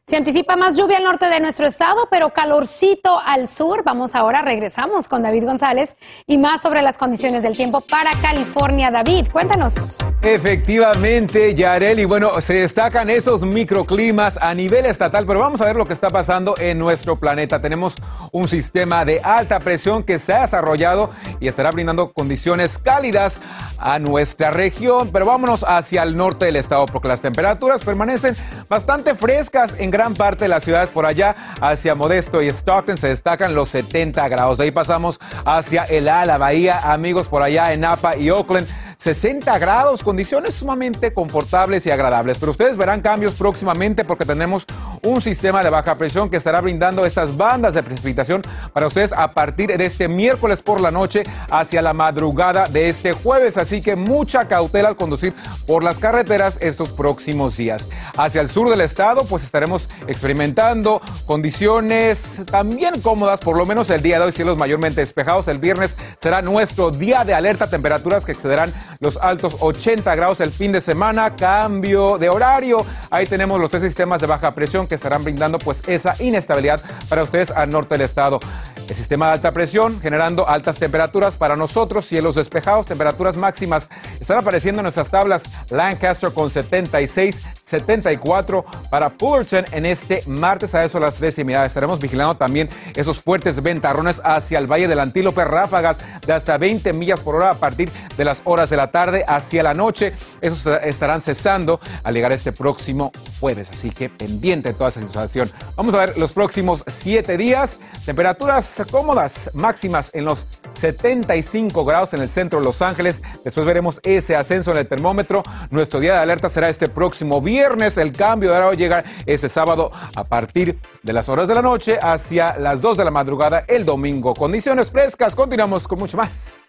Se 0.09 0.15
anticipa 0.15 0.55
más 0.55 0.77
lluvia 0.77 0.99
al 0.99 1.03
norte 1.03 1.25
de 1.27 1.41
nuestro 1.41 1.67
estado, 1.67 2.07
pero 2.09 2.29
calorcito 2.29 3.19
al 3.19 3.45
sur. 3.45 3.83
Vamos 3.83 4.15
ahora, 4.15 4.41
regresamos 4.41 5.09
con 5.09 5.21
David 5.21 5.43
González 5.43 5.97
y 6.25 6.37
más 6.37 6.61
sobre 6.61 6.81
las 6.81 6.97
condiciones 6.97 7.43
del 7.43 7.57
tiempo 7.57 7.81
para 7.81 8.11
California. 8.21 8.89
David, 8.89 9.27
cuéntanos. 9.33 9.97
Efectivamente, 10.21 11.53
Yarel, 11.53 11.99
y 11.99 12.05
bueno, 12.05 12.39
se 12.39 12.53
destacan 12.53 13.09
esos 13.09 13.43
microclimas 13.43 14.37
a 14.41 14.53
nivel 14.53 14.85
estatal, 14.85 15.25
pero 15.27 15.41
vamos 15.41 15.59
a 15.59 15.65
ver 15.65 15.75
lo 15.75 15.85
que 15.85 15.91
está 15.91 16.09
pasando 16.09 16.55
en 16.57 16.79
nuestro 16.79 17.19
planeta. 17.19 17.61
Tenemos 17.61 17.95
un 18.31 18.47
sistema 18.47 19.03
de 19.03 19.19
alta 19.21 19.59
presión 19.59 20.03
que 20.03 20.19
se 20.19 20.31
ha 20.31 20.43
desarrollado 20.43 21.09
y 21.41 21.49
estará 21.49 21.69
brindando 21.71 22.13
condiciones 22.13 22.77
cálidas 22.77 23.39
a 23.77 23.99
nuestra 23.99 24.51
región, 24.51 25.09
pero 25.11 25.25
vámonos 25.25 25.65
hacia 25.67 26.03
el 26.03 26.15
norte 26.17 26.45
del 26.45 26.55
estado 26.55 26.85
porque 26.85 27.07
las 27.07 27.21
temperaturas 27.21 27.83
permanecen 27.83 28.35
bastante 28.69 29.15
frescas 29.15 29.75
en 29.77 29.91
gran 29.91 30.13
parte 30.13 30.45
de 30.45 30.49
las 30.49 30.63
ciudades 30.63 30.89
por 30.89 31.05
allá, 31.05 31.35
hacia 31.61 31.95
Modesto 31.95 32.41
y 32.41 32.47
Stockton 32.47 32.97
se 32.97 33.09
destacan 33.09 33.55
los 33.55 33.69
70 33.69 34.27
grados. 34.29 34.57
De 34.57 34.65
ahí 34.65 34.71
pasamos 34.71 35.19
hacia 35.45 35.83
el 35.83 36.09
ala, 36.09 36.37
Bahía, 36.37 36.91
amigos 36.91 37.27
por 37.27 37.43
allá 37.43 37.73
en 37.73 37.81
Napa 37.81 38.17
y 38.17 38.29
Oakland. 38.29 38.67
60 38.97 39.59
grados, 39.59 40.03
condiciones 40.03 40.55
sumamente 40.55 41.13
confortables 41.13 41.85
y 41.85 41.91
agradables. 41.91 42.37
Pero 42.39 42.51
ustedes 42.51 42.77
verán 42.77 43.01
cambios 43.01 43.33
próximamente 43.33 44.03
porque 44.03 44.25
tenemos 44.25 44.65
un 45.03 45.21
sistema 45.21 45.63
de 45.63 45.69
baja 45.69 45.95
presión 45.95 46.29
que 46.29 46.37
estará 46.37 46.59
brindando 46.61 47.05
estas 47.05 47.35
bandas 47.37 47.75
de 47.75 47.83
precipitación 47.83 48.41
para 48.73 48.87
ustedes 48.87 49.13
a 49.13 49.33
partir 49.33 49.75
de 49.77 49.85
este 49.85 50.07
miércoles 50.07 50.61
por 50.61 50.81
la 50.81 50.89
noche 50.89 51.23
hacia 51.51 51.81
la 51.81 51.93
madrugada 51.93 52.67
de 52.67 52.89
este 52.89 53.13
jueves. 53.13 53.57
Así 53.57 53.81
que 53.81 53.95
mucha 53.95 54.47
cautela 54.47 54.89
al 54.89 54.95
conducir 54.95 55.35
por 55.67 55.83
las 55.83 55.99
carreteras 55.99 56.57
estos 56.61 56.89
próximos 56.89 57.55
días. 57.55 57.87
Hacia 58.17 58.41
el 58.41 58.49
sur 58.49 58.69
del 58.69 58.81
estado, 58.81 59.25
pues 59.25 59.43
estaremos 59.43 59.87
experimentando 60.07 61.01
condiciones 61.25 62.41
también 62.49 62.99
cómodas, 63.01 63.39
por 63.39 63.57
lo 63.57 63.65
menos 63.65 63.89
el 63.91 64.01
día 64.01 64.19
de 64.19 64.25
hoy, 64.25 64.31
cielos 64.31 64.57
mayormente 64.57 65.01
despejados. 65.01 65.47
El 65.47 65.59
viernes 65.59 65.95
será 66.19 66.41
nuestro 66.41 66.89
día 66.89 67.23
de 67.23 67.35
alerta, 67.35 67.69
temperaturas 67.69 68.25
que 68.25 68.31
excederán 68.31 68.73
los 68.99 69.17
altos 69.17 69.57
80 69.59 70.15
grados 70.15 70.39
el 70.41 70.51
fin 70.51 70.71
de 70.71 70.81
semana, 70.81 71.35
cambio 71.35 72.17
de 72.17 72.29
horario. 72.29 72.85
Ahí 73.09 73.25
tenemos 73.25 73.59
los 73.59 73.69
tres 73.69 73.83
sistemas 73.83 74.21
de 74.21 74.27
baja 74.27 74.53
presión 74.53 74.87
que 74.87 74.95
estarán 74.95 75.23
brindando 75.23 75.59
pues 75.59 75.83
esa 75.87 76.15
inestabilidad 76.21 76.81
para 77.09 77.23
ustedes 77.23 77.51
al 77.51 77.69
norte 77.69 77.95
del 77.95 78.01
estado. 78.01 78.39
El 78.87 78.95
sistema 78.95 79.27
de 79.27 79.31
alta 79.33 79.51
presión 79.51 79.99
generando 79.99 80.47
altas 80.47 80.77
temperaturas 80.77 81.35
para 81.35 81.57
nosotros, 81.57 82.05
cielos 82.05 82.35
despejados, 82.35 82.85
temperaturas 82.85 83.35
máximas 83.35 83.89
están 84.21 84.37
apareciendo 84.37 84.79
en 84.79 84.83
nuestras 84.83 85.09
tablas 85.09 85.43
Lancaster 85.69 86.31
con 86.31 86.49
76, 86.49 87.47
74 87.65 88.65
para 88.89 89.09
Fullerton 89.09 89.65
en 89.73 89.85
este 89.85 90.23
martes 90.25 90.73
a 90.73 90.85
eso 90.85 90.99
a 90.99 91.01
las 91.01 91.15
3 91.15 91.39
y 91.39 91.43
media. 91.43 91.65
Estaremos 91.65 91.99
vigilando 91.99 92.37
también 92.37 92.69
esos 92.95 93.19
fuertes 93.19 93.61
ventarrones 93.61 94.21
hacia 94.23 94.57
el 94.57 94.67
Valle 94.67 94.87
del 94.87 95.01
Antílope, 95.01 95.43
ráfagas 95.43 95.97
de 96.25 96.31
hasta 96.31 96.57
20 96.57 96.93
millas 96.93 97.19
por 97.19 97.35
hora 97.35 97.51
a 97.51 97.55
partir 97.55 97.91
de 98.15 98.23
las 98.23 98.41
horas 98.45 98.69
de 98.69 98.77
la 98.77 98.87
tarde 98.87 99.25
hacia 99.27 99.63
la 99.63 99.73
noche. 99.73 100.13
Esos 100.39 100.65
estarán 100.81 101.21
cesando 101.21 101.81
al 102.03 102.13
llegar 102.13 102.31
este 102.31 102.53
próximo 102.53 103.11
jueves, 103.41 103.69
así 103.69 103.89
que 103.91 104.09
pendiente 104.09 104.69
de 104.69 104.75
toda 104.75 104.89
esa 104.89 105.01
situación. 105.01 105.51
Vamos 105.75 105.93
a 105.93 105.99
ver 105.99 106.17
los 106.17 106.31
próximos 106.31 106.85
7 106.87 107.35
días. 107.35 107.77
Temperaturas 108.05 108.76
cómodas, 108.85 109.49
máximas 109.53 110.11
en 110.13 110.25
los 110.25 110.45
75 110.73 111.85
grados 111.85 112.13
en 112.13 112.21
el 112.21 112.29
centro 112.29 112.59
de 112.59 112.65
Los 112.65 112.81
Ángeles. 112.81 113.21
Después 113.43 113.65
veremos 113.65 113.99
ese 114.03 114.35
ascenso 114.35 114.71
en 114.71 114.77
el 114.77 114.87
termómetro. 114.87 115.43
Nuestro 115.69 115.99
día 115.99 116.13
de 116.13 116.19
alerta 116.19 116.49
será 116.49 116.69
este 116.69 116.87
próximo 116.87 117.41
viernes. 117.41 117.97
El 117.97 118.11
cambio 118.11 118.51
de 118.51 118.57
horario 118.57 118.77
llega 118.77 119.03
ese 119.25 119.49
sábado 119.49 119.91
a 120.15 120.23
partir 120.23 120.79
de 121.03 121.13
las 121.13 121.29
horas 121.29 121.47
de 121.47 121.55
la 121.55 121.61
noche 121.61 121.97
hacia 122.01 122.57
las 122.57 122.81
2 122.81 122.97
de 122.97 123.05
la 123.05 123.11
madrugada 123.11 123.65
el 123.67 123.85
domingo. 123.85 124.33
Condiciones 124.33 124.91
frescas. 124.91 125.35
Continuamos 125.35 125.87
con 125.87 125.99
mucho 125.99 126.17
más. 126.17 126.61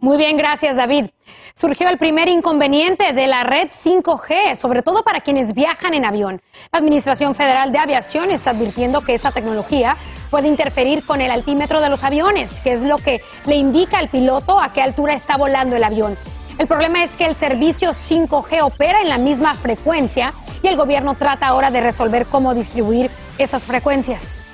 Muy 0.00 0.16
bien, 0.16 0.36
gracias 0.36 0.76
David. 0.76 1.06
Surgió 1.54 1.88
el 1.88 1.98
primer 1.98 2.28
inconveniente 2.28 3.12
de 3.12 3.26
la 3.26 3.42
red 3.42 3.68
5G, 3.70 4.54
sobre 4.54 4.82
todo 4.82 5.02
para 5.02 5.22
quienes 5.22 5.54
viajan 5.54 5.92
en 5.92 6.04
avión. 6.04 6.40
La 6.70 6.78
Administración 6.78 7.34
Federal 7.34 7.72
de 7.72 7.78
Aviación 7.78 8.30
está 8.30 8.50
advirtiendo 8.50 9.00
que 9.00 9.14
esa 9.14 9.32
tecnología 9.32 9.96
puede 10.28 10.48
interferir 10.48 11.04
con 11.04 11.20
el 11.20 11.30
altímetro 11.30 11.80
de 11.80 11.88
los 11.88 12.04
aviones, 12.04 12.60
que 12.60 12.72
es 12.72 12.82
lo 12.82 12.98
que 12.98 13.20
le 13.46 13.56
indica 13.56 13.98
al 13.98 14.08
piloto 14.08 14.60
a 14.60 14.72
qué 14.72 14.82
altura 14.82 15.14
está 15.14 15.36
volando 15.36 15.76
el 15.76 15.84
avión. 15.84 16.16
El 16.58 16.66
problema 16.66 17.04
es 17.04 17.16
que 17.16 17.24
el 17.24 17.34
servicio 17.34 17.90
5G 17.90 18.62
opera 18.62 19.00
en 19.00 19.08
la 19.08 19.18
misma 19.18 19.54
frecuencia 19.54 20.32
y 20.62 20.66
el 20.66 20.76
gobierno 20.76 21.14
trata 21.14 21.46
ahora 21.46 21.70
de 21.70 21.80
resolver 21.80 22.26
cómo 22.26 22.54
distribuir 22.54 23.10
esas 23.38 23.64
frecuencias. 23.64 24.44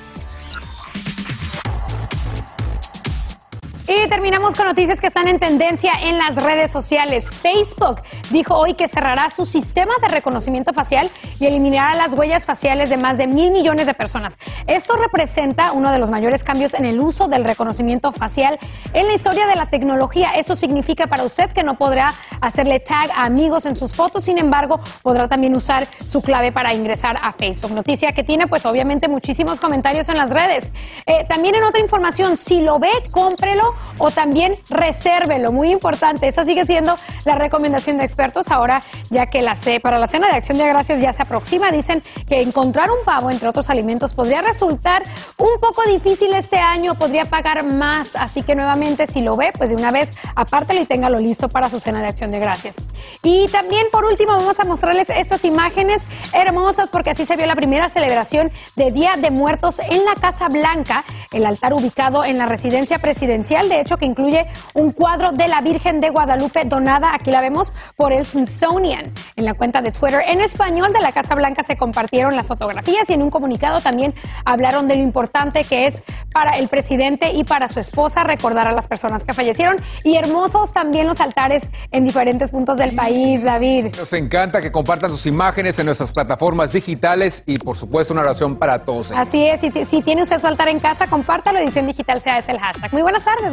Y 3.87 4.09
terminamos 4.09 4.55
con 4.55 4.67
noticias 4.67 4.99
que 4.99 5.09
están 5.09 5.29
en 5.29 5.39
tendencia 5.39 5.93
en 6.01 6.17
las 6.17 6.37
redes 6.37 6.71
sociales. 6.71 7.29
Facebook 7.29 8.01
dijo 8.31 8.57
hoy 8.57 8.73
que 8.73 8.89
cerrará 8.89 9.29
su 9.29 9.45
sistema 9.45 9.93
de 10.01 10.09
reconocimiento 10.09 10.73
facial 10.73 11.11
y 11.39 11.45
eliminará 11.45 11.95
las 11.95 12.15
huellas 12.15 12.47
faciales 12.47 12.89
de 12.89 12.97
más 12.97 13.19
de 13.19 13.27
mil 13.27 13.51
millones 13.51 13.85
de 13.87 13.93
personas. 13.93 14.39
Esto 14.67 14.97
representa 14.97 15.73
uno 15.73 15.93
de 15.93 15.99
los 15.99 16.11
mayores 16.11 16.43
cambios 16.43 16.73
en 16.73 16.87
el 16.87 16.99
uso 16.99 17.29
del 17.29 17.45
reconocimiento 17.45 18.11
facial 18.11 18.59
en 18.95 19.07
la 19.07 19.13
historia 19.13 19.47
de 19.47 19.55
la 19.55 19.69
tecnología. 19.69 20.31
Esto 20.35 20.57
significa 20.57 21.07
para 21.07 21.23
usted 21.23 21.51
que 21.51 21.63
no 21.63 21.77
podrá 21.77 22.15
hacerle 22.41 22.81
tag 22.81 23.11
a 23.11 23.25
amigos 23.25 23.67
en 23.67 23.77
sus 23.77 23.95
fotos, 23.95 24.25
sin 24.25 24.39
embargo, 24.39 24.81
podrá 25.03 25.29
también 25.29 25.55
usar 25.55 25.87
su 25.99 26.23
clave 26.23 26.53
para 26.53 26.73
ingresar 26.73 27.19
a 27.21 27.35
Facebook. 27.35 27.73
Noticia 27.73 28.13
que 28.13 28.25
tiene, 28.25 28.47
pues 28.47 28.65
obviamente, 28.65 29.09
muchísimos 29.09 29.61
comentarios 29.61 30.09
en 30.09 30.17
las 30.17 30.31
redes. 30.31 30.73
Eh, 31.05 31.27
también 31.29 31.55
en 31.55 31.65
otra 31.65 31.83
información, 31.83 32.39
si 32.39 32.63
lo 32.63 32.79
ve, 32.79 32.91
cómprelo 33.11 33.74
o 33.99 34.11
también 34.11 34.57
resérvelo. 34.69 35.53
Muy 35.53 35.71
importante, 35.71 36.29
esa 36.29 36.45
sigue 36.45 36.65
siendo 36.65 36.97
la 37.25 37.35
recomendación 37.35 37.99
de 37.99 38.05
expertos 38.05 38.51
ahora, 38.51 38.83
ya 39.11 39.27
que 39.27 39.43
la 39.43 39.57
C 39.57 39.81
para 39.81 39.99
la 39.99 40.07
cena 40.07 40.29
de 40.29 40.35
acción 40.35 40.59
de 40.59 40.67
gracias 40.67 41.01
ya 41.01 41.13
se 41.13 41.23
aproxima. 41.23 41.71
Dicen 41.71 42.03
que 42.29 42.43
encontrar 42.43 42.91
un 42.91 43.05
pavo, 43.05 43.31
entre 43.31 43.49
otros 43.49 43.71
alimentos, 43.71 44.15
podría 44.15 44.43
resultar 44.43 45.03
un 45.39 45.61
poco 45.61 45.83
difícil 45.85 46.33
este 46.35 46.59
año, 46.59 46.95
podría 46.95 47.25
pagar 47.25 47.65
más. 47.65 48.17
Así 48.17 48.43
que 48.43 48.55
nuevamente, 48.55 49.07
si 49.07 49.21
lo 49.21 49.37
ve, 49.37 49.53
pues 49.57 49.71
de 49.71 49.77
una 49.77 49.91
vez 49.91 50.11
apártelo 50.35 50.81
y 50.81 50.87
téngalo 50.87 51.19
listo 51.19 51.49
para 51.49 51.71
su 51.71 51.81
cena 51.81 52.01
de 52.01 52.09
acción 52.09 52.31
de 52.31 52.39
gracias. 52.39 52.77
Y 53.23 53.49
también, 53.49 53.87
por 53.91 54.05
último, 54.05 54.33
vamos 54.33 54.59
a 54.61 54.65
mostrarles 54.65 55.09
estas 55.11 55.45
imágenes 55.45 56.07
hermosas, 56.33 56.91
porque 56.91 57.11
así 57.11 57.27
se 57.27 57.37
vio 57.37 57.47
la 57.47 57.57
primera 57.57 57.89
celebración 57.89 58.51
de 58.77 58.91
Día 58.91 59.15
de 59.17 59.31
Muertos 59.31 59.81
en 59.81 60.05
la 60.05 60.15
Casa 60.15 60.49
Blanca, 60.49 61.05
el 61.33 61.47
altar 61.47 61.75
ubicado 61.75 62.25
en 62.25 62.39
la 62.39 62.47
residencia 62.47 62.99
presidencial 62.99 63.64
de 63.69 63.81
hecho 63.81 63.97
que 63.97 64.07
incluye 64.07 64.47
un 64.75 64.93
cuadro 64.93 65.33
de 65.33 65.49
la 65.49 65.61
Virgen 65.61 66.01
de 66.01 66.11
Guadalupe 66.11 66.65
donada, 66.65 67.15
aquí 67.15 67.31
la 67.31 67.41
vemos, 67.41 67.73
por 67.97 68.13
el 68.13 68.25
Smithsonian. 68.25 69.13
En 69.37 69.45
la 69.45 69.55
cuenta 69.55 69.83
de 69.83 69.93
Twitter 69.93 70.23
en 70.27 70.41
español 70.41 70.93
de 70.93 71.01
la 71.01 71.13
Casa 71.13 71.35
Blanca 71.35 71.63
se 71.63 71.77
compartieron 71.77 72.37
las 72.37 72.47
fotografías 72.47 73.09
y 73.11 73.13
en 73.13 73.23
un 73.23 73.31
comunicado 73.31 73.81
también 73.81 74.15
hablaron 74.45 74.89
de 74.89 74.97
lo 74.97 75.03
importante 75.03 75.65
que 75.65 75.87
es 75.87 76.05
para 76.33 76.53
el 76.53 76.69
presidente 76.69 77.33
y 77.33 77.45
para 77.45 77.69
su 77.69 77.81
esposa 77.81 78.25
recordar 78.25 78.69
a 78.69 78.73
las 78.73 78.89
personas 78.89 79.25
que 79.25 79.33
fallecieron 79.33 79.77
y 80.03 80.17
hermosos 80.17 80.73
también 80.73 81.07
los 81.07 81.21
altares 81.21 81.69
en 81.91 82.05
diferentes 82.05 82.51
puntos 82.51 82.79
del 82.79 82.95
país, 82.95 83.43
David. 83.43 83.95
Nos 83.97 84.13
encanta 84.13 84.61
que 84.61 84.73
compartan 84.73 85.11
sus 85.11 85.27
imágenes 85.27 85.79
en 85.79 85.87
nuestras 85.87 86.13
plataformas 86.13 86.73
digitales 86.73 87.43
y 87.47 87.59
por 87.59 87.77
supuesto 87.77 88.13
una 88.13 88.23
oración 88.23 88.57
para 88.57 88.85
todos. 88.85 89.11
Así 89.13 89.45
es, 89.47 89.61
si, 89.61 89.71
si 89.85 90.03
tiene 90.03 90.23
usted 90.23 90.41
su 90.41 90.47
altar 90.47 90.69
en 90.69 90.81
casa, 90.81 91.07
compártalo, 91.07 91.59
edición 91.59 91.87
digital 91.87 92.21
sea 92.21 92.39
ese 92.39 92.53
el 92.53 92.59
hashtag. 92.59 92.93
Muy 92.93 93.03
buenas 93.03 93.25
tardes, 93.25 93.53